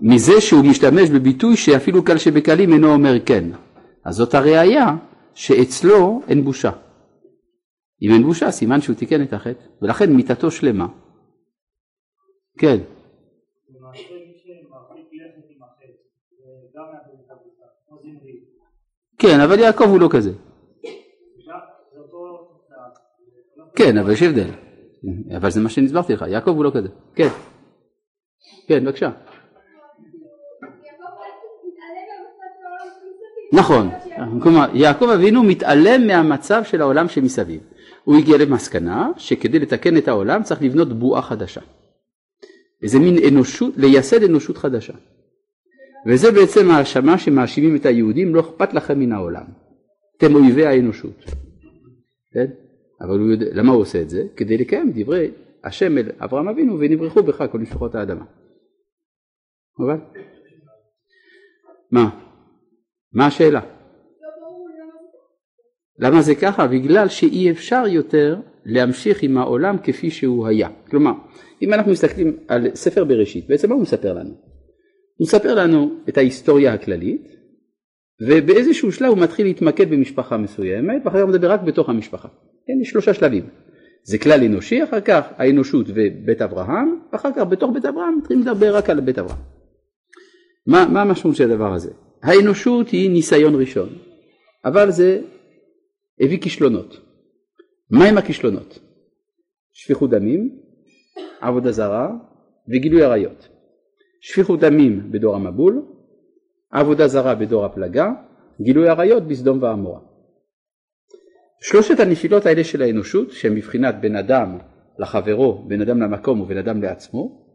[0.01, 3.43] מזה שהוא משתמש בביטוי שאפילו קל שבקלים אינו אומר כן.
[4.03, 4.95] אז זאת הראייה
[5.33, 6.71] שאצלו אין בושה.
[8.01, 10.87] אם אין בושה, סימן שהוא תיקן את החטא, ולכן מיתתו שלמה.
[12.57, 12.77] כן.
[19.19, 20.31] כן, אבל יעקב הוא לא כזה.
[23.75, 24.49] כן, אבל יש הבדל.
[25.37, 26.89] אבל זה מה שהסברתי לך, יעקב הוא לא כזה.
[27.15, 27.27] כן.
[28.67, 29.11] כן, בבקשה.
[33.53, 33.89] נכון,
[34.43, 37.74] כלומר יעקב אבינו מתעלם מהמצב של העולם שמסביב.
[38.05, 41.61] הוא הגיע למסקנה שכדי לתקן את העולם צריך לבנות בועה חדשה.
[42.83, 44.93] איזה מין אנושות, לייסד אנושות חדשה.
[46.07, 49.45] וזה בעצם האשמה שמאשימים את היהודים, לא אכפת לכם מן העולם.
[50.17, 51.25] אתם אויבי האנושות.
[52.33, 52.45] כן?
[53.01, 54.23] אבל הוא יודע, למה הוא עושה את זה?
[54.35, 55.31] כדי לקיים דברי
[55.63, 58.25] השם אל אברהם אבינו ונברחו בך כל משפחות האדמה.
[59.79, 59.97] אבל?
[61.91, 62.09] מה?
[63.13, 63.74] מה השאלה?
[65.99, 66.67] למה זה ככה?
[66.67, 70.69] בגלל שאי אפשר יותר להמשיך עם העולם כפי שהוא היה.
[70.89, 71.11] כלומר,
[71.61, 74.29] אם אנחנו מסתכלים על ספר בראשית, בעצם מה הוא מספר לנו?
[75.17, 77.27] הוא מספר לנו את ההיסטוריה הכללית,
[78.21, 82.27] ובאיזשהו שלב הוא מתחיל להתמקד במשפחה מסוימת, ואחר כך הוא מדבר רק בתוך המשפחה.
[82.67, 83.43] כן, יש שלושה שלבים.
[84.03, 88.75] זה כלל אנושי, אחר כך האנושות ובית אברהם, ואחר כך בתוך בית אברהם מתחילים לדבר
[88.75, 89.39] רק על בית אברהם.
[90.67, 91.91] מה, מה המשמעות של הדבר הזה?
[92.23, 93.89] האנושות היא ניסיון ראשון,
[94.65, 95.21] אבל זה
[96.19, 96.99] הביא כישלונות.
[97.89, 98.79] מה הם הכישלונות?
[99.73, 100.59] שפיכות דמים,
[101.41, 102.09] עבודה זרה
[102.69, 103.47] וגילוי עריות.
[104.21, 105.85] שפיכות דמים בדור המבול,
[106.71, 108.11] עבודה זרה בדור הפלגה,
[108.61, 109.99] גילוי עריות בסדום ועמורה.
[111.61, 114.57] שלושת הנפילות האלה של האנושות, שהן מבחינת בן אדם
[114.99, 117.45] לחברו, בן אדם למקום ובן אדם לעצמו,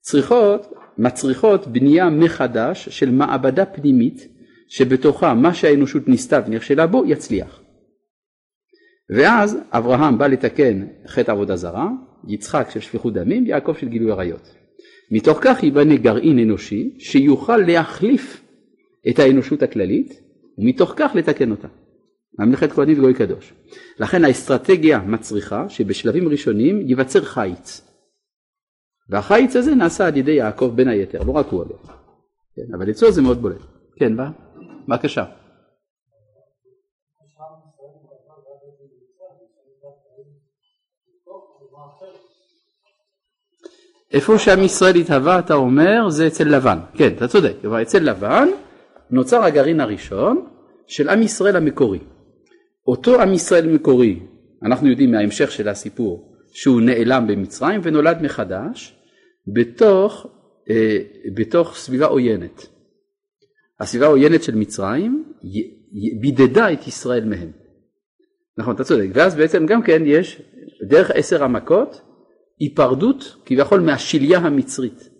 [0.00, 4.28] צריכות, מצריכות בנייה מחדש של מעבדה פנימית
[4.68, 7.59] שבתוכה מה שהאנושות ניסתה ונכשלה בו יצליח.
[9.16, 11.88] ואז אברהם בא לתקן חטא עבודה זרה,
[12.28, 14.54] יצחק של שפיכות דמים, יעקב של גילוי עריות.
[15.10, 18.44] מתוך כך ייבנה גרעין אנושי שיוכל להחליף
[19.08, 20.20] את האנושות הכללית
[20.58, 21.68] ומתוך כך לתקן אותה.
[22.38, 23.52] ממלכת כהנים וגוי קדוש.
[23.98, 27.90] לכן האסטרטגיה מצריכה שבשלבים ראשונים ייווצר חיץ.
[29.08, 31.86] והחיץ הזה נעשה על ידי יעקב בין היתר, לא רק הוא אגב.
[32.56, 33.60] כן, אבל אצלו זה מאוד בולט.
[33.96, 34.12] כן?
[34.88, 35.24] בבקשה.
[44.12, 48.48] איפה שעם ישראל התהווה אתה אומר זה אצל לבן, כן אתה צודק, אבל אצל לבן
[49.10, 50.46] נוצר הגרעין הראשון
[50.86, 51.98] של עם ישראל המקורי.
[52.86, 54.20] אותו עם ישראל מקורי,
[54.62, 58.94] אנחנו יודעים מההמשך של הסיפור שהוא נעלם במצרים ונולד מחדש
[59.54, 60.26] בתוך,
[60.70, 60.98] אה,
[61.34, 62.66] בתוך סביבה עוינת.
[63.80, 65.24] הסביבה העוינת של מצרים
[66.20, 67.50] בידדה את ישראל מהם.
[68.58, 69.06] נכון, אתה צודק.
[69.14, 70.42] ואז בעצם גם כן יש
[70.88, 72.00] דרך עשר המכות
[72.60, 75.10] היפרדות כביכול מהשליה המצרית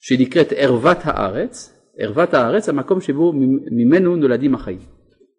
[0.00, 3.32] שנקראת ערוות הארץ, ערוות הארץ המקום שבו
[3.70, 4.78] ממנו נולדים החיים.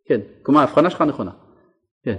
[0.06, 1.32] כן, כלומר ההבחנה שלך נכונה.
[2.04, 2.16] כן.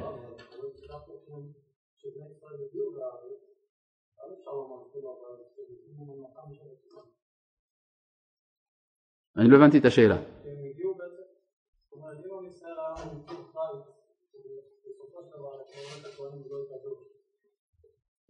[9.37, 10.17] אני לא הבנתי את השאלה.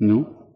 [0.01, 0.48] נו.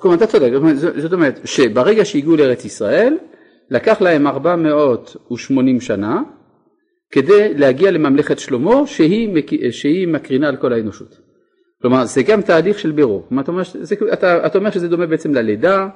[0.00, 0.50] כלומר אתה צודק,
[0.96, 3.16] זאת אומרת שברגע שהגיעו לארץ ישראל
[3.70, 6.22] לקח להם 480 שנה
[7.10, 11.18] כדי להגיע לממלכת שלמה שהיא, שהיא מקרינה על כל האנושות.
[11.82, 15.34] כלומר זה גם תהליך של בירור, אתה אומר, זה, אתה, אתה אומר שזה דומה בעצם
[15.34, 15.88] ללידה,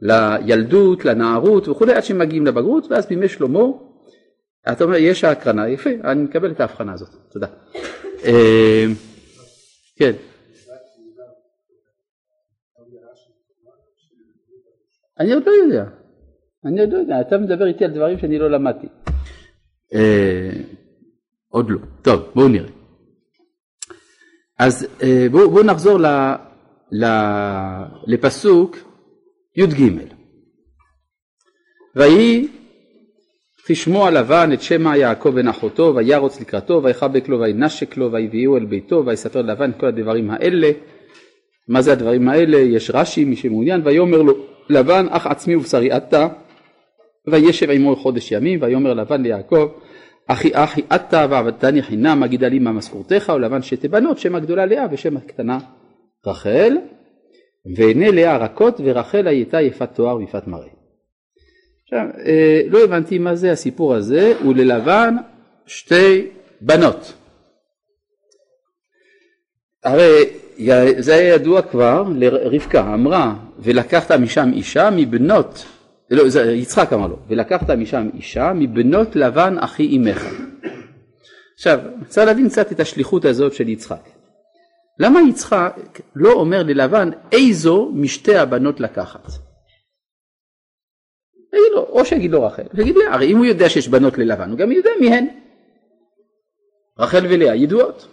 [0.00, 3.64] לילדות, לנערות וכולי עד שמגיעים לבגרות ואז בימי שלמה
[4.72, 7.46] אתה אומר יש ההקרנה, יפה, אני מקבל את ההבחנה הזאת, תודה.
[8.24, 8.86] אה,
[9.96, 10.12] כן.
[15.20, 15.84] אני עוד לא יודע,
[16.64, 18.86] אני עוד לא יודע, אתה מדבר איתי על דברים שאני לא למדתי.
[19.94, 20.50] אה,
[21.48, 21.78] עוד לא.
[22.02, 22.70] טוב, בואו נראה.
[24.58, 26.06] אז אה, בואו בוא נחזור ל,
[26.92, 27.06] ל,
[28.06, 28.76] לפסוק
[29.56, 29.90] י"ג.
[31.96, 32.48] ויהי
[33.66, 38.64] תשמוע לבן את שמע יעקב בן אחותו וירוץ לקראתו ויחבק לו וינשק לו ויביאו אל
[38.64, 40.70] ביתו ויספר לבן כל הדברים האלה.
[41.68, 42.58] מה זה הדברים האלה?
[42.58, 46.28] יש רש"י מי שמעוניין ויאמר לו לבן אח עצמי ובשרי אתה
[47.26, 49.68] וישב עמו חודש ימים ויאמר לבן ליעקב
[50.26, 54.86] אחי אחי אתה ועבדתני חינם אגידה לי מה משכורתך ולבן שתי בנות שם הגדולה לאה
[54.90, 55.58] ושם הקטנה
[56.26, 56.76] רחל
[57.76, 60.68] ועיני לאה רכות ורחל הייתה יפת תואר ויפת מראה.
[61.82, 65.16] עכשיו אה, לא הבנתי מה זה הסיפור הזה וללבן
[65.66, 66.26] שתי
[66.60, 67.12] בנות
[69.84, 70.24] הרי
[70.98, 75.64] זה היה ידוע כבר לרבקה אמרה ולקחת משם אישה מבנות
[76.10, 80.24] לא, זה, יצחק אמר לו, ולקחת משם אישה מבנות לבן אחי אמך.
[81.54, 84.08] עכשיו, צריך להבין קצת את השליחות הזאת של יצחק.
[84.98, 89.26] למה יצחק לא אומר ללבן איזו משתי הבנות לקחת?
[91.52, 94.50] יגיד לו, או שיגיד לו רחל, שיגיד לי, הרי אם הוא יודע שיש בנות ללבן,
[94.50, 95.26] הוא גם יודע מי הן.
[96.98, 98.08] רחל ולאה ידועות.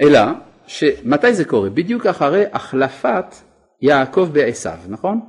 [0.00, 0.20] אלא
[0.66, 1.70] שמתי זה קורה?
[1.70, 3.34] בדיוק אחרי החלפת
[3.82, 5.20] יעקב בעשיו, נכון?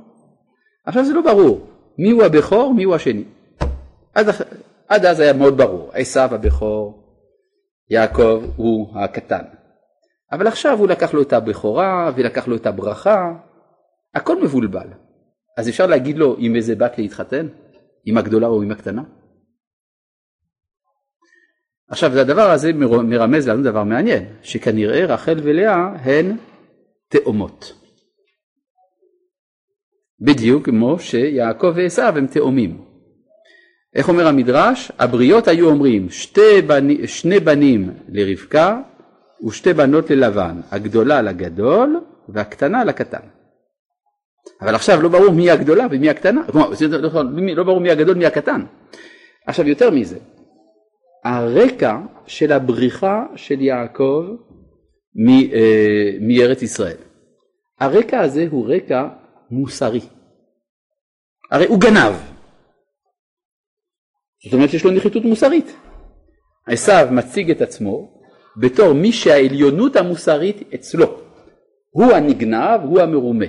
[0.86, 1.66] עכשיו זה לא ברור
[1.98, 3.24] מי הוא הבכור, מי הוא השני.
[4.14, 4.26] עד,
[4.88, 7.02] עד אז היה מאוד ברור, עשיו הבכור,
[7.90, 9.42] יעקב הוא הקטן.
[10.32, 13.32] אבל עכשיו הוא לקח לו את הבכורה ולקח לו את הברכה,
[14.14, 14.88] הכל מבולבל.
[15.58, 17.46] אז אפשר להגיד לו עם איזה בת להתחתן?
[18.04, 19.02] עם הגדולה או עם הקטנה?
[21.90, 26.36] עכשיו הדבר הזה מרמז לנו דבר מעניין, שכנראה רחל ולאה הן
[27.08, 27.72] תאומות.
[30.20, 32.84] בדיוק כמו שיעקב ועשו הם תאומים.
[33.94, 34.92] איך אומר המדרש?
[34.98, 38.80] הבריות היו אומרים שתי בני, שני בנים לרבקה
[39.46, 43.28] ושתי בנות ללבן, הגדולה לגדול והקטנה לקטן.
[44.60, 46.40] אבל עכשיו לא ברור מי הגדולה ומי הקטנה,
[47.56, 48.60] לא ברור מי הגדול ומי הקטן.
[49.46, 50.16] עכשיו יותר מזה,
[51.26, 54.24] הרקע של הבריחה של יעקב
[55.28, 56.96] אה, מארץ ישראל,
[57.80, 59.08] הרקע הזה הוא רקע
[59.50, 60.00] מוסרי.
[61.50, 62.14] הרי הוא גנב.
[64.44, 65.76] זאת אומרת שיש לו נחיתות מוסרית.
[66.66, 68.22] עשיו מציג את עצמו
[68.56, 71.06] בתור מי שהעליונות המוסרית אצלו.
[71.90, 73.46] הוא הנגנב, הוא המרומה.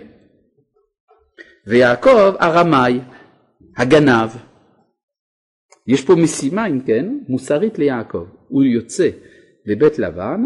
[1.68, 3.00] ויעקב הרמאי,
[3.78, 4.47] הגנב.
[5.88, 9.10] יש פה משימה אם כן מוסרית ליעקב, הוא יוצא
[9.66, 10.44] לבית לבן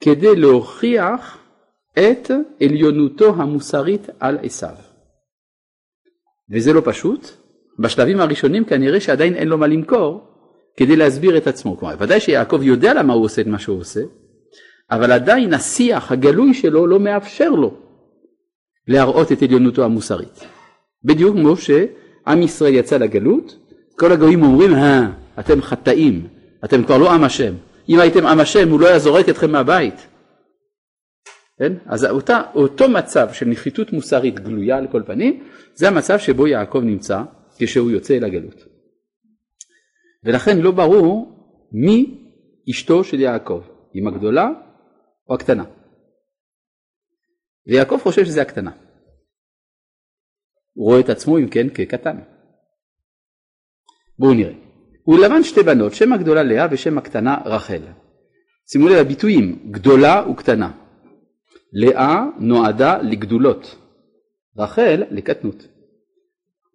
[0.00, 1.38] כדי להוכיח
[1.98, 2.30] את
[2.62, 4.74] עליונותו המוסרית על עשיו.
[6.50, 7.26] וזה לא פשוט,
[7.78, 10.30] בשלבים הראשונים כנראה שעדיין אין לו מה למכור
[10.76, 11.76] כדי להסביר את עצמו.
[11.76, 14.00] כלומר, ודאי שיעקב יודע למה הוא עושה את מה שהוא עושה,
[14.90, 17.74] אבל עדיין השיח הגלוי שלו לא מאפשר לו
[18.88, 20.40] להראות את עליונותו המוסרית.
[21.04, 23.56] בדיוק כמו שעם ישראל יצא לגלות,
[24.00, 25.10] כל הגויים אומרים, אה,
[25.40, 26.28] אתם חטאים,
[26.64, 27.54] אתם כבר לא עם השם.
[27.88, 30.06] אם הייתם עם השם הוא לא היה זורק אתכם מהבית.
[31.58, 31.72] כן?
[31.86, 36.80] אז אותה, אותו מצב של נחיתות מוסרית גלויה על כל פנים, זה המצב שבו יעקב
[36.84, 37.22] נמצא
[37.58, 38.64] כשהוא יוצא אל הגלות.
[40.24, 42.28] ולכן לא ברור מי
[42.70, 43.62] אשתו של יעקב,
[43.94, 44.48] אם הגדולה
[45.28, 45.64] או הקטנה.
[47.66, 48.70] ויעקב חושב שזה הקטנה.
[50.72, 52.16] הוא רואה את עצמו אם כן כקטן.
[54.20, 54.52] בואו נראה.
[55.02, 57.82] הוא לבן שתי בנות, שם הגדולה לאה ושם הקטנה רחל.
[58.72, 60.70] שימו לב הביטויים גדולה וקטנה.
[61.72, 63.76] לאה נועדה לגדולות,
[64.58, 65.68] רחל לקטנות.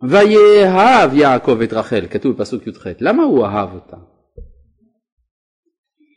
[0.04, 3.98] ויאהב יעקב את רחל, כתוב בפסוק י"ח, למה הוא אהב אותה?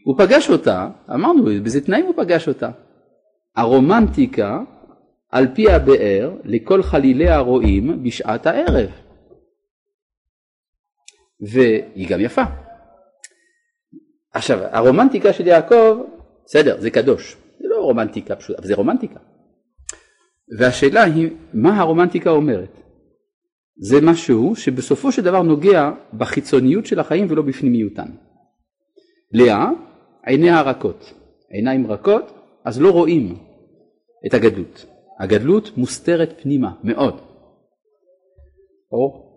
[0.05, 2.71] הוא פגש אותה, אמרנו באיזה תנאים הוא פגש אותה.
[3.57, 4.61] הרומנטיקה
[5.31, 9.08] על פי הבאר לכל חלילי הרועים בשעת הערב.
[11.41, 12.43] והיא גם יפה.
[14.33, 15.99] עכשיו, הרומנטיקה של יעקב,
[16.45, 19.21] בסדר, זה קדוש, זה לא רומנטיקה פשוטה, אבל זה רומנטיקה.
[20.59, 22.81] והשאלה היא, מה הרומנטיקה אומרת?
[23.81, 28.09] זה משהו שבסופו של דבר נוגע בחיצוניות של החיים ולא בפנימיותן.
[29.33, 29.71] לאה,
[30.27, 31.13] עיניה רכות,
[31.51, 32.33] עיניים רכות,
[32.65, 33.39] אז לא רואים
[34.27, 34.87] את הגדלות.
[35.21, 37.21] הגדלות מוסתרת פנימה מאוד.
[38.93, 39.28] או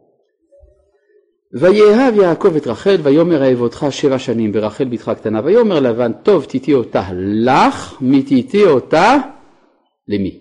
[1.54, 6.46] ויאהב יעקב את רחל ויאמר אהב אותך שבע שנים ורחל בתך קטנה ויאמר לבן טוב
[6.46, 7.04] תיתי אותה
[7.46, 9.16] לך מתיתי אותה
[10.08, 10.40] למי?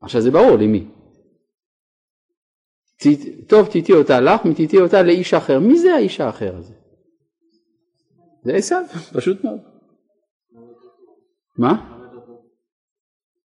[0.00, 0.88] עכשיו זה ברור למי.
[3.46, 5.60] טוב תיתי אותה לך מתיתי אותה לאיש אחר.
[5.60, 6.74] מי זה האיש האחר הזה?
[8.44, 9.60] זה עשיו, פשוט מאוד.
[11.58, 11.95] מה?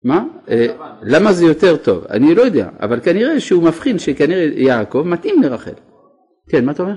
[0.04, 0.24] מה?
[0.48, 0.66] אה,
[1.02, 2.04] למה זה יותר טוב?
[2.04, 5.72] אני לא יודע, אבל כנראה שהוא מבחין שכנראה יעקב מתאים לרחל.
[6.48, 6.94] כן, מה אתה אומר?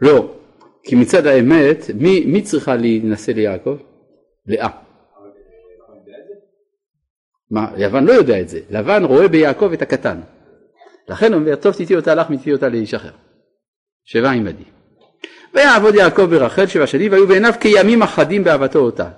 [0.00, 0.34] לא,
[0.82, 3.76] כי מצד האמת, מי, מי צריכה להינשא ליעקב?
[4.46, 4.68] לאה.
[7.50, 10.20] מה, לבן לא יודע את זה, לבן רואה ביעקב את הקטן.
[11.08, 13.10] לכן הוא אומר, טוב תיתי אותה לך מתיתי אותה לאיש אחר.
[14.04, 14.75] שבע עמדי.
[15.56, 19.08] ויעבוד יעקב ברחל שבע שנים והיו בעיניו כימים אחדים באהבתו אותה.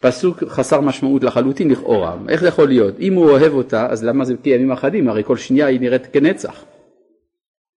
[0.00, 2.94] פסוק חסר משמעות לחלוטין לכאורה, איך זה יכול להיות?
[3.00, 5.08] אם הוא אוהב אותה אז למה זה כימים אחדים?
[5.08, 6.64] הרי כל שנייה היא נראית כנצח.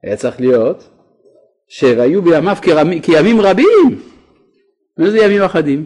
[0.02, 0.88] היה צריך להיות
[1.68, 2.56] שהיו בימיו
[3.02, 4.00] כימים רבים.
[4.98, 5.84] מה זה ימים אחדים?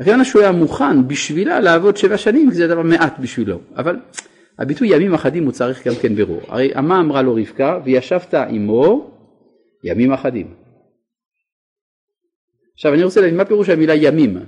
[0.00, 3.96] הכוונה שהוא היה מוכן בשבילה לעבוד שבע שנים זה דבר מעט בשבילו אבל
[4.58, 9.15] הביטוי ימים אחדים הוא צריך גם כן ברור הרי מה אמרה לו רבקה וישבת עמו
[9.86, 10.54] ימים אחדים.
[12.74, 14.38] עכשיו אני רוצה להבין מה פירוש המילה ימים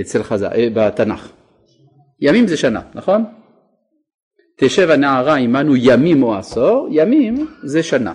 [0.00, 1.32] אצל חז"ל, אה, בתנ"ך.
[2.20, 3.24] ימים זה שנה, נכון?
[4.58, 8.14] תשב הנערה עמנו ימים או עשור, ימים זה שנה.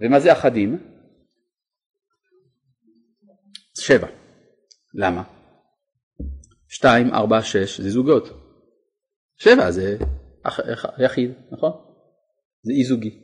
[0.00, 0.78] ומה זה אחדים?
[3.78, 4.08] שבע.
[4.94, 5.22] למה?
[6.68, 8.28] שתיים, ארבע, שש זה זוגות.
[9.36, 9.96] שבע זה
[10.98, 11.72] יחיד, נכון?
[12.62, 13.21] זה אי זוגי.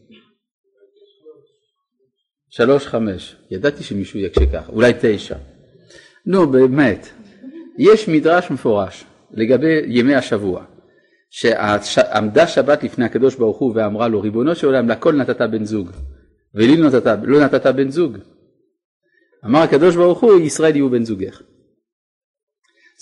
[2.49, 5.37] שלוש חמש, ידעתי שמישהו יקשה ככה, אולי תשע.
[6.27, 7.09] נו באמת,
[7.79, 10.65] יש מדרש מפורש לגבי ימי השבוע,
[11.31, 15.91] שעמדה שבת לפני הקדוש ברוך הוא ואמרה לו ריבונו של עולם לכל נתת בן זוג
[16.55, 18.17] ולי לא נתת, לא נתת בן זוג.
[19.45, 21.43] אמר הקדוש ברוך הוא ישראל יהיו בן זוגך.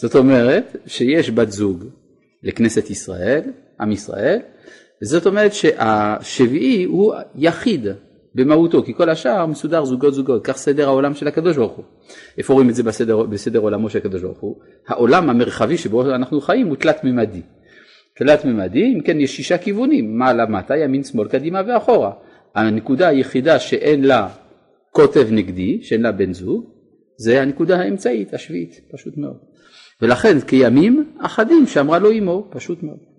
[0.00, 1.84] זאת אומרת שיש בת זוג
[2.42, 3.42] לכנסת ישראל,
[3.80, 4.38] עם ישראל,
[5.02, 7.86] זאת אומרת שהשביעי הוא יחיד
[8.36, 11.84] במהותו, כי כל השאר מסודר זוגות זוגות, כך סדר העולם של הקדוש ברוך הוא.
[12.38, 14.56] איפה רואים את זה בסדר, בסדר עולמו של הקדוש ברוך הוא?
[14.88, 17.42] העולם המרחבי שבו אנחנו חיים הוא תלת מימדי.
[18.16, 22.12] תלת מימדי, אם כן יש שישה כיוונים, מעלה מטה, ימין שמאל, קדימה ואחורה.
[22.54, 24.28] הנקודה היחידה שאין לה
[24.90, 26.70] קוטב נגדי, שאין לה בן זוג,
[27.18, 29.36] זה הנקודה האמצעית, השביעית, פשוט מאוד.
[30.02, 33.15] ולכן כימים אחדים שאמרה לו אמו, פשוט מאוד.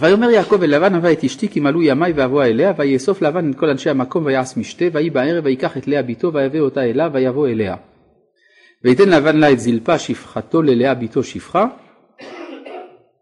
[0.00, 3.58] ויאמר יעקב אל לבן הבה את אשתי כי מלאו ימי ואבוא אליה ויאסוף לבן את
[3.58, 7.48] כל אנשי המקום ויעש משתה ויהי בערב ויקח את לאה ביתו ויבא אותה אליו ויבוא
[7.48, 7.76] אליה.
[8.84, 11.64] ויתן לבן לה את זלפה שפחתו ללאה ביתו שפחה.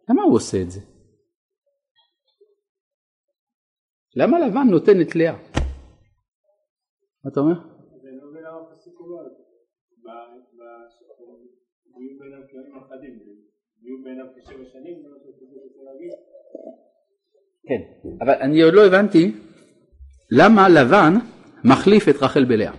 [0.09, 0.81] למה הוא עושה את זה?
[4.17, 5.33] למה לבן נותן את לאה?
[7.25, 7.59] מה אתה אומר?
[17.69, 19.33] כן, אבל אני עוד לא הבנתי
[20.31, 21.15] למה לבן
[21.65, 22.73] מחליף את רחל בלאה.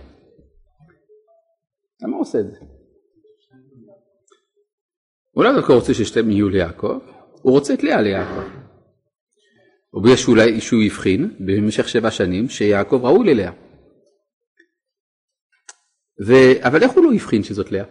[2.02, 2.58] למה הוא עושה את זה?
[5.36, 6.98] לא דווקא רוצה ששתיהם יהיו ליעקב,
[7.42, 8.48] הוא רוצה את לאה ליעקב.
[9.94, 13.52] או בגלל שאולי שהוא הבחין במשך שבע שנים שיעקב ראוי ללאה.
[16.26, 16.32] ו...
[16.60, 17.84] אבל איך הוא לא הבחין שזאת לאה?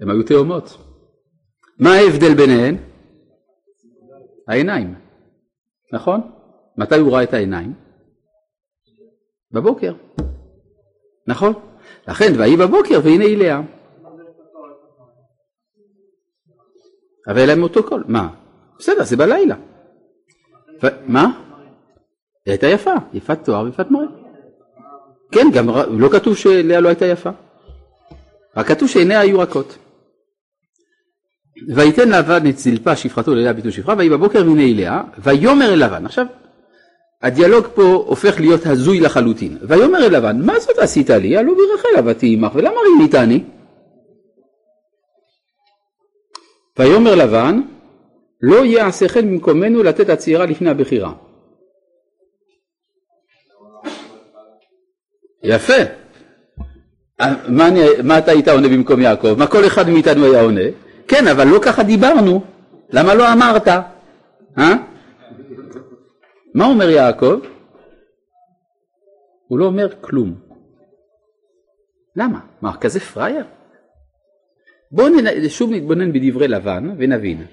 [0.00, 0.91] הם היו תאומות.
[1.82, 2.76] מה ההבדל ביניהן?
[4.48, 4.94] העיניים,
[5.92, 6.20] נכון?
[6.76, 7.74] מתי הוא ראה את העיניים?
[9.52, 9.94] בבוקר,
[11.26, 11.52] נכון?
[12.08, 13.60] לכן ויהי בבוקר והנה היא לאה.
[17.28, 18.28] אבל היה להם אותו קול, מה?
[18.78, 19.56] בסדר, זה בלילה.
[21.06, 21.26] מה?
[22.46, 24.06] היא הייתה יפה, יפת תואר ויפת מורה.
[25.32, 25.68] כן, גם
[26.00, 27.30] לא כתוב שלאה לא הייתה יפה.
[28.56, 29.78] רק כתוב שעיניה היו רכות.
[31.68, 35.84] ויתן לבן את זלפה שפחתו ללאה ביתו שפחה ויהי בבוקר והנה היא לאה ויאמר אל
[35.84, 36.26] לבן עכשיו
[37.22, 39.58] הדיאלוג פה הופך להיות הזוי לחלוטין.
[39.62, 41.36] ויאמר אל לבן מה זאת עשית לי?
[41.36, 43.44] הלא ברחל עבדתי עמך ולמה רימיתני?
[46.78, 47.60] ויאמר לבן
[48.40, 51.12] לא יעשה כן במקומנו לתת הצעירה לפני הבכירה
[55.42, 55.82] יפה.
[57.48, 59.34] מה, אני, מה אתה היית עונה במקום יעקב?
[59.38, 60.60] מה כל אחד מאיתנו היה עונה?
[61.12, 62.44] כן, אבל לא ככה דיברנו,
[62.90, 63.68] למה לא אמרת?
[64.58, 64.74] אה?
[66.54, 67.40] מה אומר יעקב?
[69.48, 70.34] הוא לא אומר כלום.
[72.16, 72.40] למה?
[72.62, 73.44] מה, כזה פראייר?
[74.90, 75.08] בואו
[75.48, 77.46] שוב נתבונן בדברי לבן ונבין.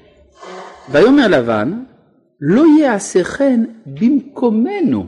[0.92, 1.84] ויאמר לבן,
[2.42, 5.06] לא יעשה כן במקומנו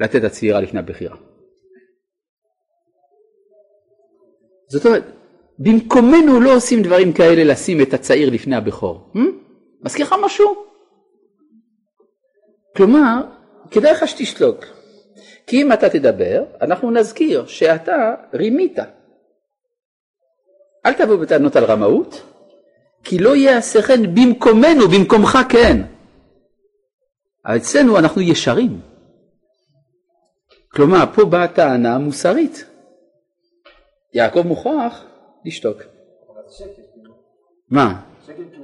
[0.00, 1.16] לתת הצעירה לפני הבחירה.
[4.68, 5.13] זאת אומרת,
[5.58, 9.10] במקומנו לא עושים דברים כאלה לשים את הצעיר לפני הבכור.
[9.14, 9.18] Hmm?
[9.82, 10.54] מזכיר לך משהו?
[12.76, 13.20] כלומר,
[13.70, 14.64] כדאי לך שתשתוק.
[15.46, 18.78] כי אם אתה תדבר, אנחנו נזכיר שאתה רימית.
[20.86, 22.22] אל תבוא בטענות על רמאות,
[23.04, 25.82] כי לא יעשה כן במקומנו, במקומך כן.
[27.46, 28.80] אבל אצלנו אנחנו ישרים.
[30.68, 32.64] כלומר, פה באה טענה מוסרית.
[34.14, 35.04] יעקב מוכרח
[35.44, 35.82] לשתוק.
[37.70, 38.00] מה?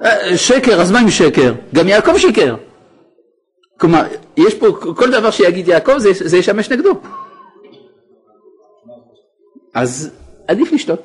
[0.02, 1.52] אה, שקר, אז מה עם שקר?
[1.74, 2.56] גם יעקב שיקר.
[3.80, 4.02] כלומר,
[4.36, 4.66] יש פה,
[4.96, 6.90] כל דבר שיגיד יעקב זה, זה ישמש נגדו.
[9.74, 10.18] אז
[10.48, 11.00] עדיף לשתוק.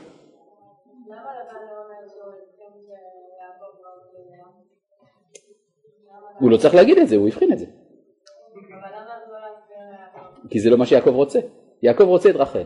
[6.40, 7.66] הוא לא צריך להגיד את זה, הוא הבחין את זה.
[10.50, 11.40] כי זה לא מה שיעקב רוצה.
[11.84, 12.64] יעקב רוצה את רחל.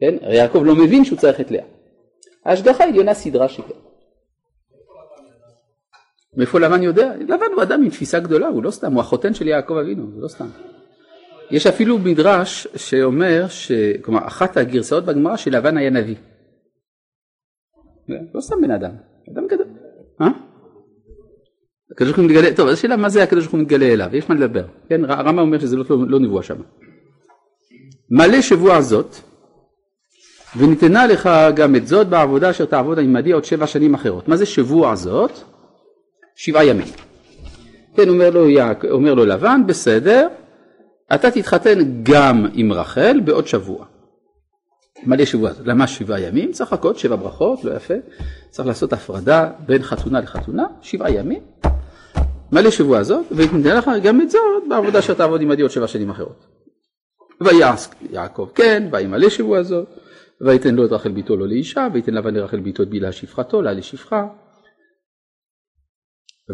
[0.00, 0.16] כן?
[0.22, 1.64] הרי יעקב לא מבין שהוא צריך את לאה.
[2.44, 3.74] ההשגחה העליונה סדרה שכן.
[6.36, 7.16] מאיפה לבן יודע?
[7.16, 10.20] לבן הוא אדם עם תפיסה גדולה, הוא לא סתם, הוא החותן של יעקב אבינו, זה
[10.20, 10.48] לא סתם.
[11.50, 13.72] יש אפילו מדרש שאומר, ש...
[14.02, 16.16] כלומר אחת הגרסאות בגמרא שלבן היה נביא.
[18.34, 18.90] לא סתם בן אדם,
[19.32, 19.66] אדם גדול.
[20.20, 20.28] אה?
[21.92, 24.28] הקדוש ברוך הוא מתגלה, טוב, אז השאלה מה זה הקדוש ברוך הוא מתגלה אליו, יש
[24.28, 24.66] מה לדבר.
[24.88, 26.56] כן, הרמב"ם אומר שזה לא, לא, לא נבואה שם.
[28.10, 29.14] מלא שבוע זאת,
[30.56, 34.28] וניתנה לך גם את זאת בעבודה אשר תעבוד עמדי עוד שבע שנים אחרות.
[34.28, 35.38] מה זה שבוע זאת?
[36.36, 36.86] שבעה ימים.
[37.96, 38.46] כן, אומר לו,
[38.90, 40.28] אומר לו לבן, בסדר,
[41.14, 43.84] אתה תתחתן גם עם רחל בעוד שבוע.
[45.06, 46.52] מלא שבוע, למה שבעה ימים?
[46.52, 47.94] צריך לחכות שבע ברכות, לא יפה.
[48.50, 51.40] צריך לעשות הפרדה בין חתונה לחתונה, שבעה ימים.
[52.52, 56.10] מלא שבוע הזאת, וניתן לך גם את זאת בעבודה שאתה עבוד עמדי עוד שבע שנים
[56.10, 56.46] אחרות.
[57.40, 59.88] ויעש יעקב כן, וימלא שבוע הזאת,
[60.46, 63.72] ויתן לו את רחל ביתו לא לאישה, ויתן לבן לרחל ביתו את בילה שפחתו, לה
[63.72, 64.26] לשפחה.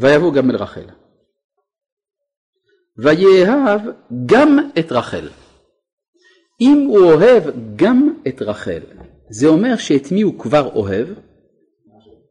[0.01, 0.87] ויבוא גם אל רחל.
[2.99, 3.81] ויאהב
[4.27, 5.29] גם את רחל.
[6.61, 7.43] אם הוא אוהב
[7.77, 8.81] גם את רחל,
[9.31, 11.09] זה אומר שאת מי הוא כבר אוהב?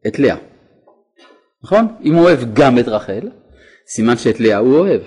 [0.06, 0.36] את לאה.
[1.62, 1.84] נכון?
[2.04, 3.28] אם הוא אוהב גם את רחל,
[3.86, 5.02] סימן שאת לאה הוא אוהב.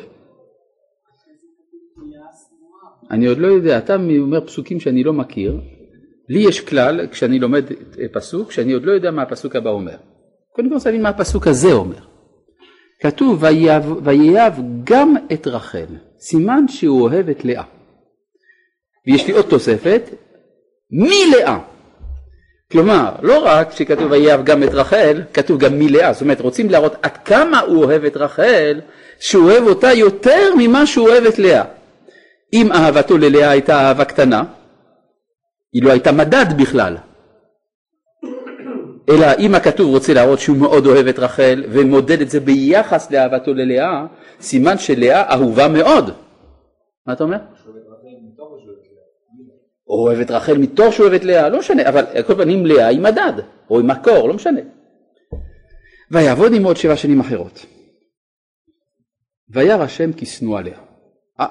[3.12, 5.62] אני עוד לא יודע, אתה אומר פסוקים שאני לא מכיר,
[6.30, 7.66] לי יש כלל כשאני לומד
[8.12, 9.96] פסוק שאני עוד לא יודע מה הפסוק הבא אומר.
[10.56, 12.08] קודם כל להבין מה הפסוק הזה אומר.
[13.02, 13.44] כתוב
[14.04, 14.54] ויאהב
[14.84, 15.86] גם את רחל,
[16.20, 17.64] סימן שהוא אוהב את לאה.
[19.08, 20.02] ויש לי עוד תוספת,
[20.92, 21.60] מלאה.
[22.72, 26.14] כלומר, לא רק שכתוב ויאהב גם את רחל, כתוב גם מלאה.
[26.14, 28.82] זאת אומרת, רוצים להראות עד כמה הוא אוהב את רחל,
[29.20, 31.64] שהוא אוהב אותה יותר ממה שהוא אוהב את לאה.
[32.54, 34.44] אם אהבתו ללאה הייתה אהבה קטנה,
[35.74, 36.98] היא לא הייתה מדד בכלל.
[39.10, 43.54] אלא אם הכתוב רוצה להראות שהוא מאוד אוהב את רחל ומודד את זה ביחס לאהבתו
[43.54, 44.06] ללאה,
[44.42, 46.10] סימן שלאה אהובה מאוד.
[47.06, 47.38] מה אתה אומר?
[49.88, 52.66] או אוהב את רחל מתוך שהוא אוהב את לאה, לא משנה, אבל על כל פנים
[52.66, 53.34] לאה היא מדד,
[53.70, 54.62] או עם מקור, לא משנה.
[56.12, 57.66] ויעבוד עם עוד שבע שנים אחרות.
[59.50, 60.80] וירא השם כי שנוא עליה.
[61.40, 61.46] אה,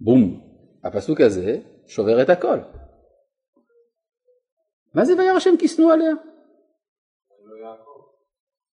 [0.00, 0.40] בום,
[0.84, 2.58] הפסוק הזה שובר את הכל.
[4.96, 6.12] מה זה וירא השם כי שנוא עליה?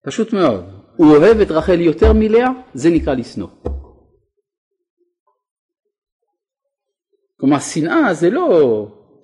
[0.06, 0.64] פשוט מאוד.
[0.96, 3.48] הוא אוהב את רחל יותר מלאה, זה נקרא לשנוא.
[7.40, 8.46] כלומר שנאה זה לא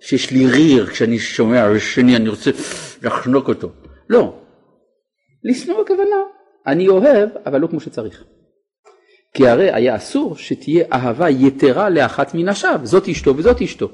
[0.01, 2.51] שיש לי ריר כשאני שומע שני אני רוצה
[3.03, 3.69] לחנוק אותו.
[4.09, 4.43] לא.
[5.45, 6.17] לשנוא הכוונה.
[6.67, 8.25] אני אוהב אבל לא כמו שצריך.
[9.35, 13.91] כי הרי היה אסור שתהיה אהבה יתרה לאחת מנשיו, זאת אשתו וזאת אשתו.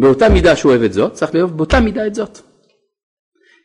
[0.00, 2.38] באותה מידה שהוא אוהב את זאת, צריך לאהוב באותה מידה את זאת.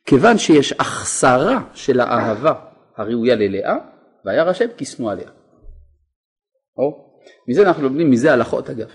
[0.06, 2.54] כיוון שיש החסרה של האהבה
[2.98, 3.78] הראויה ללאה,
[4.26, 5.30] והיה רשם כי שנוא עליה.
[6.78, 7.14] או,
[7.48, 8.88] מזה אנחנו לומדים, מזה הלכות אגב.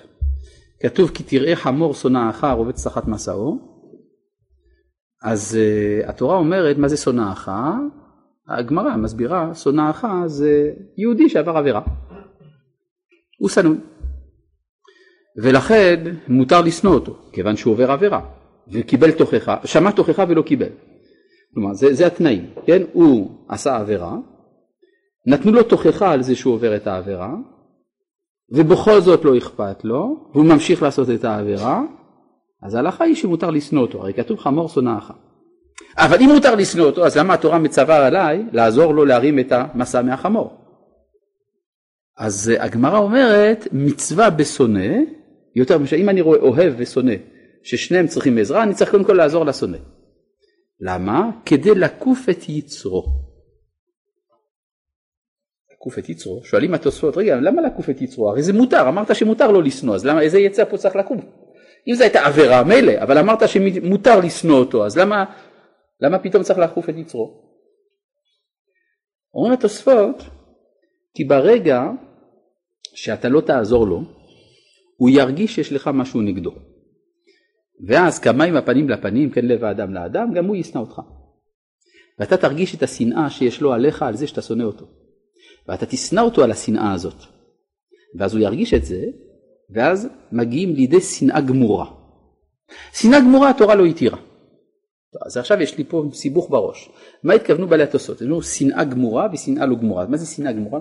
[0.83, 3.77] כתוב כי תראה חמור שונאך רובץ תחת מסעו,
[5.23, 7.51] אז uh, התורה אומרת מה זה שונאך?
[8.49, 11.81] הגמרא מסבירה שונאך זה יהודי שעבר עבירה,
[13.39, 13.75] הוא שנוא,
[15.43, 18.21] ולכן מותר לשנוא אותו כיוון שהוא עובר עבירה
[18.73, 20.69] וקיבל תוכחה, שמע תוכחה ולא קיבל,
[21.55, 22.83] כלומר זה, זה התנאים, כן?
[22.93, 24.17] הוא עשה עבירה,
[25.27, 27.35] נתנו לו תוכחה על זה שהוא עובר את העבירה
[28.51, 31.83] ובכל זאת לא אכפת לו, והוא ממשיך לעשות את העבירה,
[32.63, 35.13] אז ההלכה היא שמותר לשנוא אותו, הרי כתוב חמור שונאך.
[35.97, 40.03] אבל אם מותר לשנוא אותו, אז למה התורה מצווה עליי לעזור לו להרים את המסע
[40.03, 40.57] מהחמור?
[42.19, 44.89] אז הגמרא אומרת, מצווה בשונא,
[45.57, 47.15] יותר משל אם אני רואה אוהב ושונא,
[47.63, 49.79] ששניהם צריכים עזרה, אני צריך קודם כל לעזור לשונא.
[50.81, 51.31] למה?
[51.47, 53.05] כדי לקוף את יצרו.
[55.73, 58.31] לקוף את יצרו, שואלים התוספות, רגע, למה לקוף את יצרו?
[58.31, 61.21] הרי זה מותר, אמרת שמותר לא לשנוא, אז למה, איזה יצר פה צריך לקום?
[61.89, 65.25] אם זו הייתה עבירה, מילא, אבל אמרת שמותר לשנוא אותו, אז למה,
[66.01, 67.47] למה פתאום צריך לקוף את יצרו?
[69.35, 70.23] אומרים התוספות,
[71.15, 71.83] כי ברגע
[72.95, 74.16] שאתה לא תעזור לו,
[74.97, 76.53] הוא ירגיש שיש לך משהו נגדו.
[77.87, 81.01] ואז כמים הפנים לפנים, כן לב האדם לאדם, גם הוא ישנא אותך.
[82.19, 84.87] ואתה תרגיש את השנאה שיש לו עליך על זה שאתה שונא אותו.
[85.69, 87.23] ואתה תשנא אותו על השנאה הזאת.
[88.19, 89.05] ואז הוא ירגיש את זה,
[89.71, 91.87] ואז מגיעים לידי שנאה גמורה.
[92.93, 94.19] שנאה גמורה התורה לא התירה.
[95.27, 96.91] אז עכשיו יש לי פה סיבוך בראש.
[97.23, 98.23] מה התכוונו בעלי התוספות?
[98.23, 100.07] לנו שנאה גמורה ושנאה לא גמורה.
[100.07, 100.81] מה זה שנאה גמורה?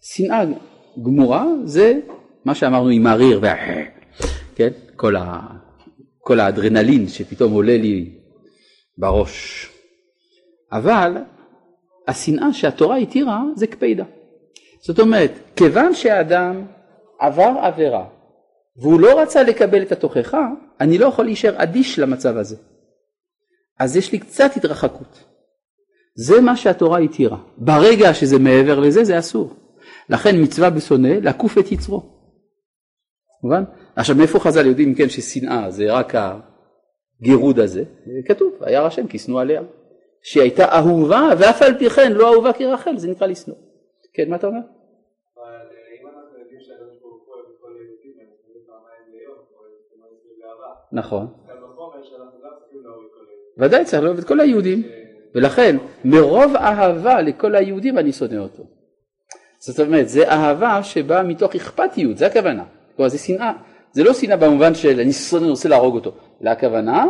[0.00, 0.44] שנאה
[1.02, 2.00] גמורה זה
[2.44, 3.54] מה שאמרנו עם הריר וה...
[4.54, 4.68] כן?
[4.96, 5.40] כל, ה...
[6.18, 8.18] כל האדרנלין שפתאום עולה לי
[8.98, 9.68] בראש.
[10.72, 11.16] אבל
[12.08, 14.04] השנאה שהתורה התירה זה קפידה.
[14.80, 16.66] זאת אומרת, כיוון שהאדם
[17.18, 18.04] עבר עבירה
[18.76, 20.48] והוא לא רצה לקבל את התוכחה,
[20.80, 22.56] אני לא יכול להישאר אדיש למצב הזה.
[23.78, 25.24] אז יש לי קצת התרחקות.
[26.14, 27.38] זה מה שהתורה התירה.
[27.58, 29.54] ברגע שזה מעבר לזה, זה אסור.
[30.08, 32.11] לכן מצווה בשונא לעקוף את יצרו.
[33.42, 33.64] מובן?
[33.96, 36.12] עכשיו מאיפה חז"ל יודעים כן ששנאה זה רק
[37.20, 37.84] הגירוד הזה?
[38.28, 39.62] כתוב, היה השם כי שנוא עליה.
[40.22, 43.56] שהיא הייתה אהובה ואף על פי כן לא אהובה כרחל, זה נקרא לשנוא.
[44.14, 44.60] כן, מה אתה אומר?
[50.92, 51.26] נכון.
[53.58, 54.82] ודאי צריך לאהוב את כל היהודים,
[55.34, 58.62] ולכן מרוב אהבה לכל היהודים אני שונא אותו.
[59.58, 62.64] זאת אומרת, זה אהבה שבאה מתוך אכפתיות, זה הכוונה.
[63.02, 63.52] כלומר זה שנאה,
[63.92, 67.06] זה לא שנאה במובן של אני שונא, רוצה להרוג אותו, אלא הכוונה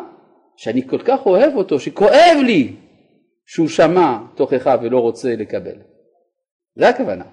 [0.57, 2.77] שאני כל כך אוהב אותו, שכואב לי
[3.47, 5.75] שהוא שמע תוכחה ולא רוצה לקבל.
[6.77, 7.25] זה הכוונה.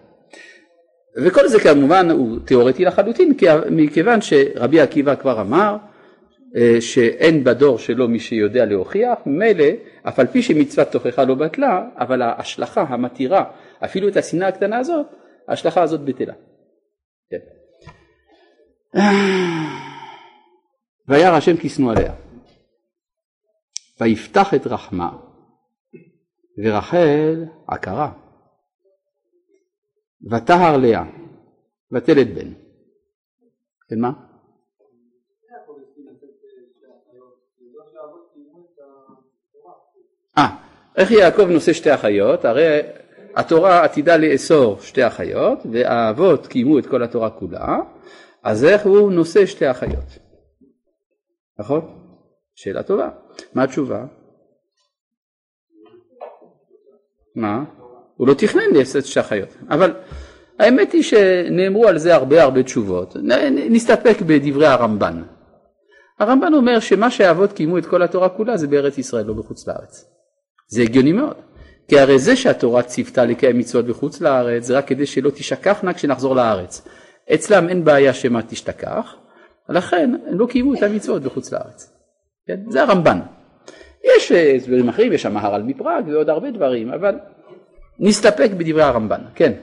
[1.25, 3.33] וכל זה כמובן הוא תיאורטי לחלוטין,
[3.71, 5.77] מכיוון שרבי עקיבא כבר אמר
[6.57, 9.65] אה, שאין בדור שלו מי שיודע להוכיח, מילא
[10.03, 13.43] אף על פי שמצוות תוכחה לא בטלה, אבל ההשלכה המתירה
[13.83, 15.05] אפילו את השנאה הקטנה הזאת,
[15.47, 16.33] ההשלכה הזאת בטלה.
[17.31, 17.58] כן.
[21.07, 22.13] וירא השם כי שנוא עליה.
[24.01, 25.17] ויפתח את רחמה
[26.63, 28.11] ורחל עקרה.
[30.31, 31.03] וטהר לאה
[31.91, 32.53] ותלת בן.
[33.89, 34.11] כן מה?
[40.37, 40.55] אה,
[40.95, 42.45] איך יעקב נושא שתי אחיות?
[42.45, 42.79] הרי
[43.35, 47.77] התורה עתידה לאסור שתי אחיות והאבות קיימו את כל התורה כולה,
[48.43, 50.17] אז איך הוא נושא שתי אחיות?
[51.59, 51.81] נכון?
[52.55, 53.09] שאלה טובה.
[53.53, 54.05] מה התשובה?
[57.35, 57.63] מה?
[58.15, 59.49] הוא לא תכנן לעשות שתי אחיות.
[59.69, 59.93] אבל
[60.59, 63.15] האמת היא שנאמרו על זה הרבה הרבה תשובות.
[63.69, 65.23] נסתפק בדברי הרמב"ן.
[66.19, 70.05] הרמב"ן אומר שמה שהאבות קיימו את כל התורה כולה זה בארץ ישראל, לא בחוץ לארץ.
[70.67, 71.35] זה הגיוני מאוד.
[71.87, 76.35] כי הרי זה שהתורה ציוותה לקיים מצוות בחוץ לארץ זה רק כדי שלא תשכחנה כשנחזור
[76.35, 76.87] לארץ.
[77.33, 79.15] אצלם אין בעיה שמא תשתכח,
[79.69, 81.93] לכן הם לא קיימו את המצוות בחוץ לארץ.
[82.45, 82.59] כן?
[82.69, 83.19] זה הרמב"ן.
[84.03, 87.19] יש אה, הסברים אחרים, יש שם מהר"ל מפראג ועוד הרבה דברים, אבל
[87.99, 89.53] נסתפק בדברי הרמב"ן, כן.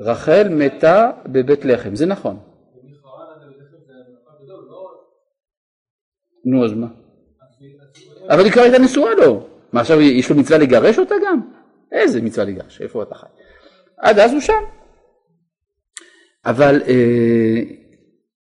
[0.00, 2.38] רחל מתה בבית לחם, זה נכון.
[6.44, 6.86] נו אז מה?
[8.28, 9.46] אבל היא כבר הייתה נשואה לו.
[9.72, 11.40] מה עכשיו יש לו מצווה לגרש אותה גם?
[11.92, 12.80] איזה מצווה לגרש?
[12.80, 13.26] איפה אתה חי?
[13.98, 14.62] עד אז הוא שם.
[16.46, 17.62] אבל אה,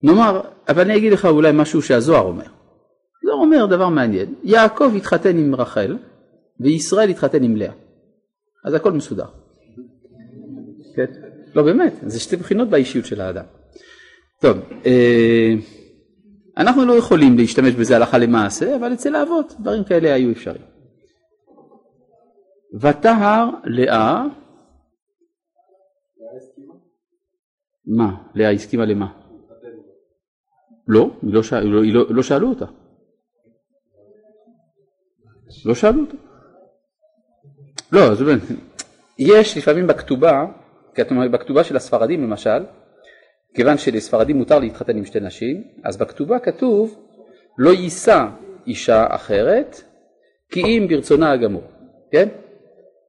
[0.02, 2.46] נאמר, אבל אני אגיד לך אולי משהו שהזוהר אומר.
[3.24, 5.98] זוהר אומר דבר מעניין, יעקב התחתן עם רחל
[6.60, 7.72] וישראל התחתן עם לאה.
[8.64, 9.26] אז הכל מסודר.
[10.96, 11.04] כן?
[11.54, 13.44] לא באמת, זה שתי בחינות באישיות של האדם.
[14.40, 15.54] טוב, אה,
[16.56, 20.64] אנחנו לא יכולים להשתמש בזה הלכה למעשה, אבל אצל האבות דברים כאלה היו אפשריים.
[22.80, 24.24] ותהר לאה,
[27.86, 28.16] מה?
[28.34, 29.12] לאה הסכימה למה?
[30.88, 32.64] לא, לא, שאל, לא, לא, שאלו אותה.
[35.64, 36.16] לא שאלו אותה.
[37.92, 38.40] לא, זה באמת,
[39.18, 40.46] יש לפעמים בכתובה,
[41.32, 42.64] בכתובה של הספרדים למשל,
[43.54, 47.04] כיוון שלספרדים מותר להתחתן עם שתי נשים, אז בכתובה כתוב
[47.58, 48.26] לא יישא
[48.66, 49.76] אישה אחרת
[50.48, 51.62] כי אם ברצונה הגמור,
[52.12, 52.28] כן?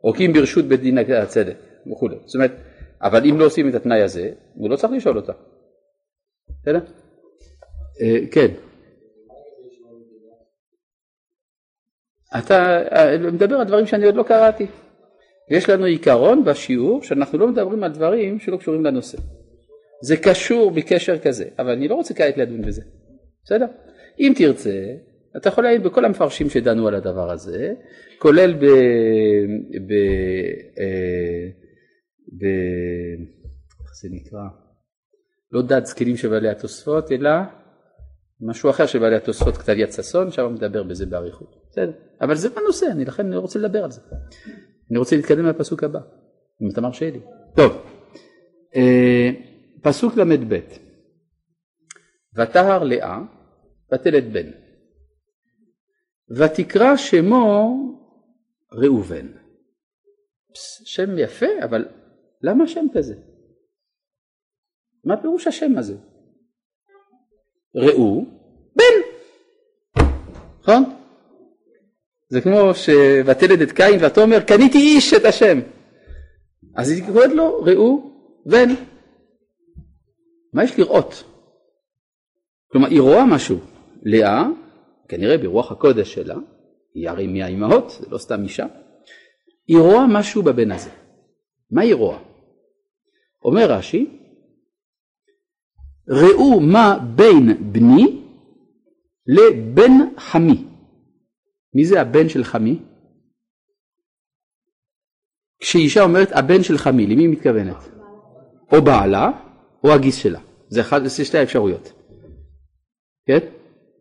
[0.04, 1.58] או כי אם ברשות בית דין הצדק
[1.92, 2.16] וכולי.
[2.26, 2.52] זאת אומרת,
[3.06, 5.34] אבל אם לא עושים את התנאי הזה, הוא לא צריך לשאול אותה.
[6.62, 6.80] בסדר?
[8.02, 8.48] אה, כן.
[12.38, 14.66] אתה אה, מדבר על דברים שאני עוד לא קראתי.
[15.52, 19.18] יש לנו עיקרון בשיעור שאנחנו לא מדברים על דברים שלא קשורים לנושא.
[20.02, 22.82] זה קשור בקשר כזה, אבל אני לא רוצה כעת לדון בזה,
[23.44, 23.66] בסדר?
[24.20, 24.94] אם תרצה,
[25.38, 27.74] אתה יכול להעיד בכל המפרשים שדנו על הדבר הזה,
[28.20, 28.66] כולל ב...
[29.88, 29.94] ב...
[32.40, 32.46] ב...
[33.82, 34.42] איך זה נקרא?
[35.52, 37.30] לא דת זקנים של בעלי התוספות, אלא
[38.42, 41.56] משהו אחר של בעלי התוספות, כתב יד ששון, שם מדבר בזה באריכות.
[41.70, 44.02] בסדר, אבל זה בנושא, אני לכן אני רוצה לדבר על זה.
[44.92, 46.00] אני רוצה להתקדם לפסוק הבא,
[46.62, 47.20] אם אתה מרשה לי.
[47.56, 47.72] טוב.
[48.76, 49.30] אה,
[49.82, 50.60] פסוק ל"ב
[52.36, 53.20] ותהר לאה
[53.94, 54.52] ותלת בן
[56.30, 57.72] ותקרא שמו
[58.72, 59.28] ראובן.
[60.86, 61.86] שם יפה אבל
[62.42, 63.16] למה שם כזה?
[65.06, 65.98] מה פירוש השם הזה?
[67.76, 68.26] ראו
[68.76, 69.24] בן,
[70.62, 70.84] נכון?
[72.30, 75.60] זה כמו שוותלד את קין ותאמר קניתי איש את השם
[76.76, 78.12] אז היא קוראת לו ראו
[78.46, 78.70] בן
[80.56, 81.24] מה יש לראות?
[82.72, 83.58] כלומר היא רואה משהו.
[84.04, 84.44] לאה,
[85.08, 86.36] כנראה ברוח הקודש שלה,
[86.94, 88.66] היא הרי מהאימהות, זה לא סתם אישה,
[89.68, 90.90] היא רואה משהו בבן הזה.
[91.76, 92.20] מה היא רואה?
[93.44, 94.06] אומר רש"י,
[96.10, 98.22] ראו מה בין בני
[99.28, 100.68] לבן חמי.
[101.76, 102.80] מי זה הבן של חמי?
[105.60, 107.90] כשאישה אומרת הבן של חמי, למי היא מתכוונת?
[108.72, 109.32] או בעלה
[109.84, 111.92] או הגיס שלה, זה, אחד, זה שתי האפשרויות.
[113.28, 113.40] כן?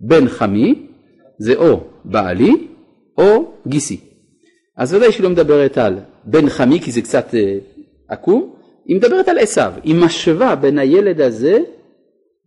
[0.01, 0.87] בן חמי
[1.39, 2.69] זה או בעלי
[3.19, 4.01] או גיסי.
[4.77, 7.59] אז ודאי שהיא לא מדברת על בן חמי כי זה קצת אה,
[8.09, 8.55] עקום,
[8.85, 11.59] היא מדברת על עשיו, היא משווה בין הילד הזה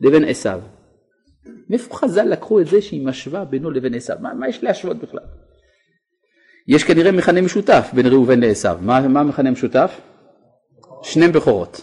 [0.02, 0.60] לבין עשיו.
[1.70, 4.18] מאיפה חז"ל לקחו את זה שהיא משווה בינו לבין עשיו?
[4.22, 5.24] מה, מה יש להשוות בכלל?
[6.68, 8.78] יש כנראה מכנה משותף בין ראובן לעשיו.
[8.82, 10.02] מה, מה המכנה המשותף?
[11.04, 11.82] שני בכורות.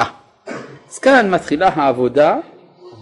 [0.00, 0.06] אה,
[0.88, 2.40] אז כאן מתחילה העבודה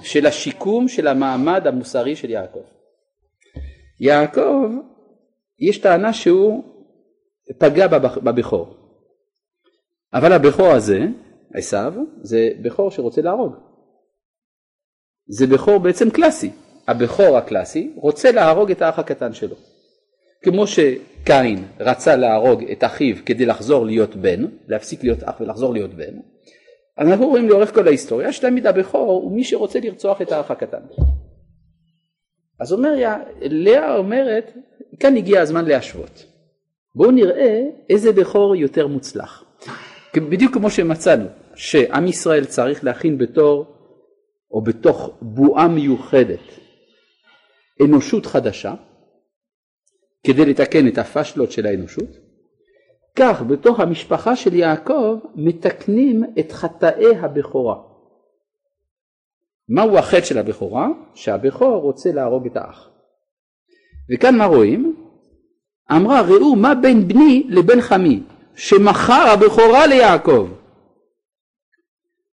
[0.03, 2.62] של השיקום של המעמד המוסרי של יעקב.
[4.01, 4.70] יעקב,
[5.59, 6.64] יש טענה שהוא
[7.59, 7.86] פגע
[8.22, 8.76] בבכור.
[10.14, 11.01] אבל הבכור הזה,
[11.55, 13.55] עשיו, זה בכור שרוצה להרוג.
[15.28, 16.51] זה בכור בעצם קלאסי.
[16.88, 19.57] הבכור הקלאסי רוצה להרוג את האח הקטן שלו.
[20.42, 25.95] כמו שקין רצה להרוג את אחיו כדי לחזור להיות בן, להפסיק להיות אח ולחזור להיות
[25.95, 26.14] בן,
[26.99, 30.82] אנחנו רואים לאורך כל ההיסטוריה שתמיד הבכור הוא מי שרוצה לרצוח את האח הקטן.
[32.61, 32.95] אז אומר,
[33.40, 34.53] לאה אומרת,
[35.01, 36.34] כאן הגיע הזמן להשוות.
[36.95, 39.45] בואו נראה איזה בכור יותר מוצלח.
[40.16, 43.66] בדיוק כמו שמצאנו שעם ישראל צריך להכין בתור
[44.51, 46.40] או בתוך בועה מיוחדת
[47.84, 48.74] אנושות חדשה
[50.26, 52.11] כדי לתקן את הפשלות של האנושות,
[53.16, 57.76] כך בתוך המשפחה של יעקב מתקנים את חטאי הבכורה.
[59.68, 60.88] מהו החטא של הבכורה?
[61.14, 62.90] שהבכור רוצה להרוג את האח.
[64.14, 64.93] וכאן מה רואים?
[65.93, 68.20] אמרה ראו מה בין בני לבין חמי
[68.57, 70.49] שמכר הבכורה ליעקב.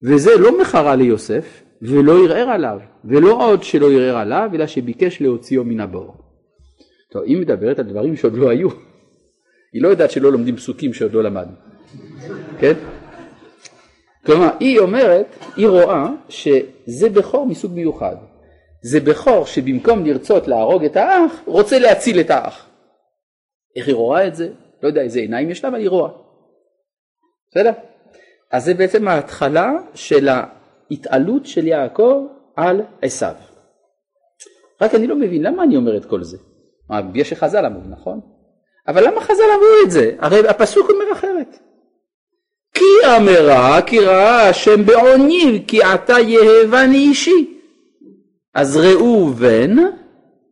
[0.03, 5.63] וזה לא מכרה ליוסף ולא ערער עליו ולא עוד שלא ערער עליו אלא שביקש להוציאו
[5.63, 6.15] מן הבור.
[7.11, 8.69] טוב היא מדברת על דברים שעוד לא היו.
[9.73, 11.53] היא לא יודעת שלא לומדים פסוקים שעוד לא למדנו.
[12.59, 12.73] כן?
[14.25, 18.15] כלומר היא אומרת היא רואה שזה בכור מסוג מיוחד.
[18.81, 22.68] זה בכור שבמקום לרצות להרוג את האח רוצה להציל את האח
[23.75, 24.49] איך היא רואה את זה?
[24.83, 26.11] לא יודע איזה עיניים יש לה, אבל היא רואה.
[27.51, 27.71] בסדר?
[28.51, 33.35] אז זה בעצם ההתחלה של ההתעלות של יעקב על עשיו.
[34.81, 36.37] רק אני לא מבין למה אני אומר את כל זה.
[36.89, 38.19] בגלל שחז"ל אמרו, נכון?
[38.87, 40.15] אבל למה חז"ל אמרו את זה?
[40.19, 41.59] הרי הפסוק אומר אחרת.
[42.73, 47.59] כי אמרה כי ראה השם בעוני כי עתה יהבני אישי.
[48.55, 49.75] אז ראובן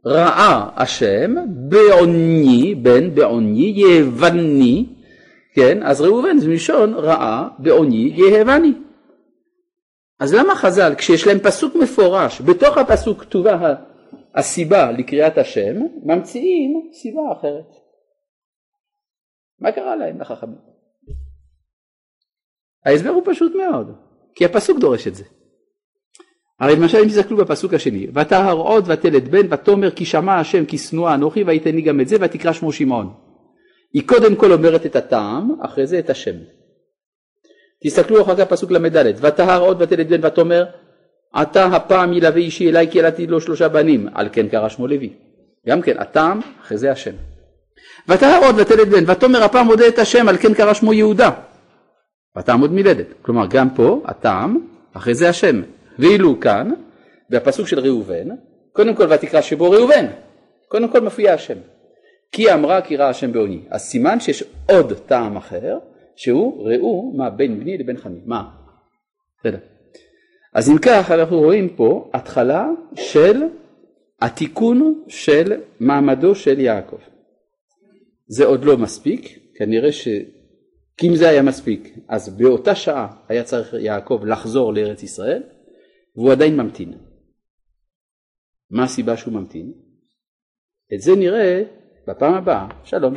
[0.07, 1.35] ראה השם
[1.69, 4.85] בעוני, בן בעוני, יהבני,
[5.53, 8.73] כן, אז ראובן זה מלשון ראה בעוני יהבני.
[10.19, 13.75] אז למה חז"ל, כשיש להם פסוק מפורש, בתוך הפסוק כתובה
[14.35, 17.75] הסיבה לקריאת השם, ממציאים סיבה אחרת?
[19.59, 20.57] מה קרה להם לחכמים?
[22.85, 23.95] ההסבר הוא פשוט מאוד,
[24.35, 25.23] כי הפסוק דורש את זה.
[26.59, 30.77] הרי למשל אם תסתכלו בפסוק השני, ותהר עוד ותלד בן ותאמר כי שמע השם כי
[30.77, 33.13] שנואה אנוכי ויתני גם את זה ותקרא שמו שמעון.
[33.93, 36.35] היא קודם כל אומרת את הטעם, אחרי זה את השם.
[37.83, 40.65] תסתכלו אחר כך פסוק ל"ד, ותהר עוד ותלד בן ותאמר
[41.33, 45.13] עתה הפעם ילווה אישי אליי כי ילדתי לו שלושה בנים, על כן קרא שמו לוי.
[45.67, 47.13] גם כן הטעם, אחרי זה השם.
[48.07, 51.29] ותהר עוד ותלד בן ותאמר הפעם מודה את השם, על כן קרא שמו יהודה.
[52.37, 53.07] ותעמוד מילדת.
[53.21, 54.57] כלומר גם פה הטעם,
[54.93, 55.61] אחרי זה השם.
[55.99, 56.71] ואילו כאן,
[57.29, 58.27] בפסוק של ראובן,
[58.73, 60.05] קודם כל ותקרא שבו ראובן,
[60.67, 61.57] קודם כל מופיע השם.
[62.31, 63.61] כי אמרה כי ראה השם בעוני.
[63.69, 65.77] אז סימן שיש עוד טעם אחר,
[66.15, 68.19] שהוא ראו מה בין בני לבין חמי.
[68.25, 68.49] מה?
[69.39, 69.57] בסדר.
[70.53, 73.43] אז אם כך אנחנו רואים פה התחלה של
[74.21, 76.97] התיקון של מעמדו של יעקב.
[78.27, 80.07] זה עוד לא מספיק, כנראה ש...
[80.97, 85.43] כי אם זה היה מספיק, אז באותה שעה היה צריך יעקב לחזור לארץ ישראל,
[86.17, 86.93] והוא עדיין ממתין.
[88.69, 89.73] מה הסיבה שהוא ממתין?
[90.93, 91.63] את זה נראה
[92.07, 92.67] בפעם הבאה.
[92.83, 93.13] שלום.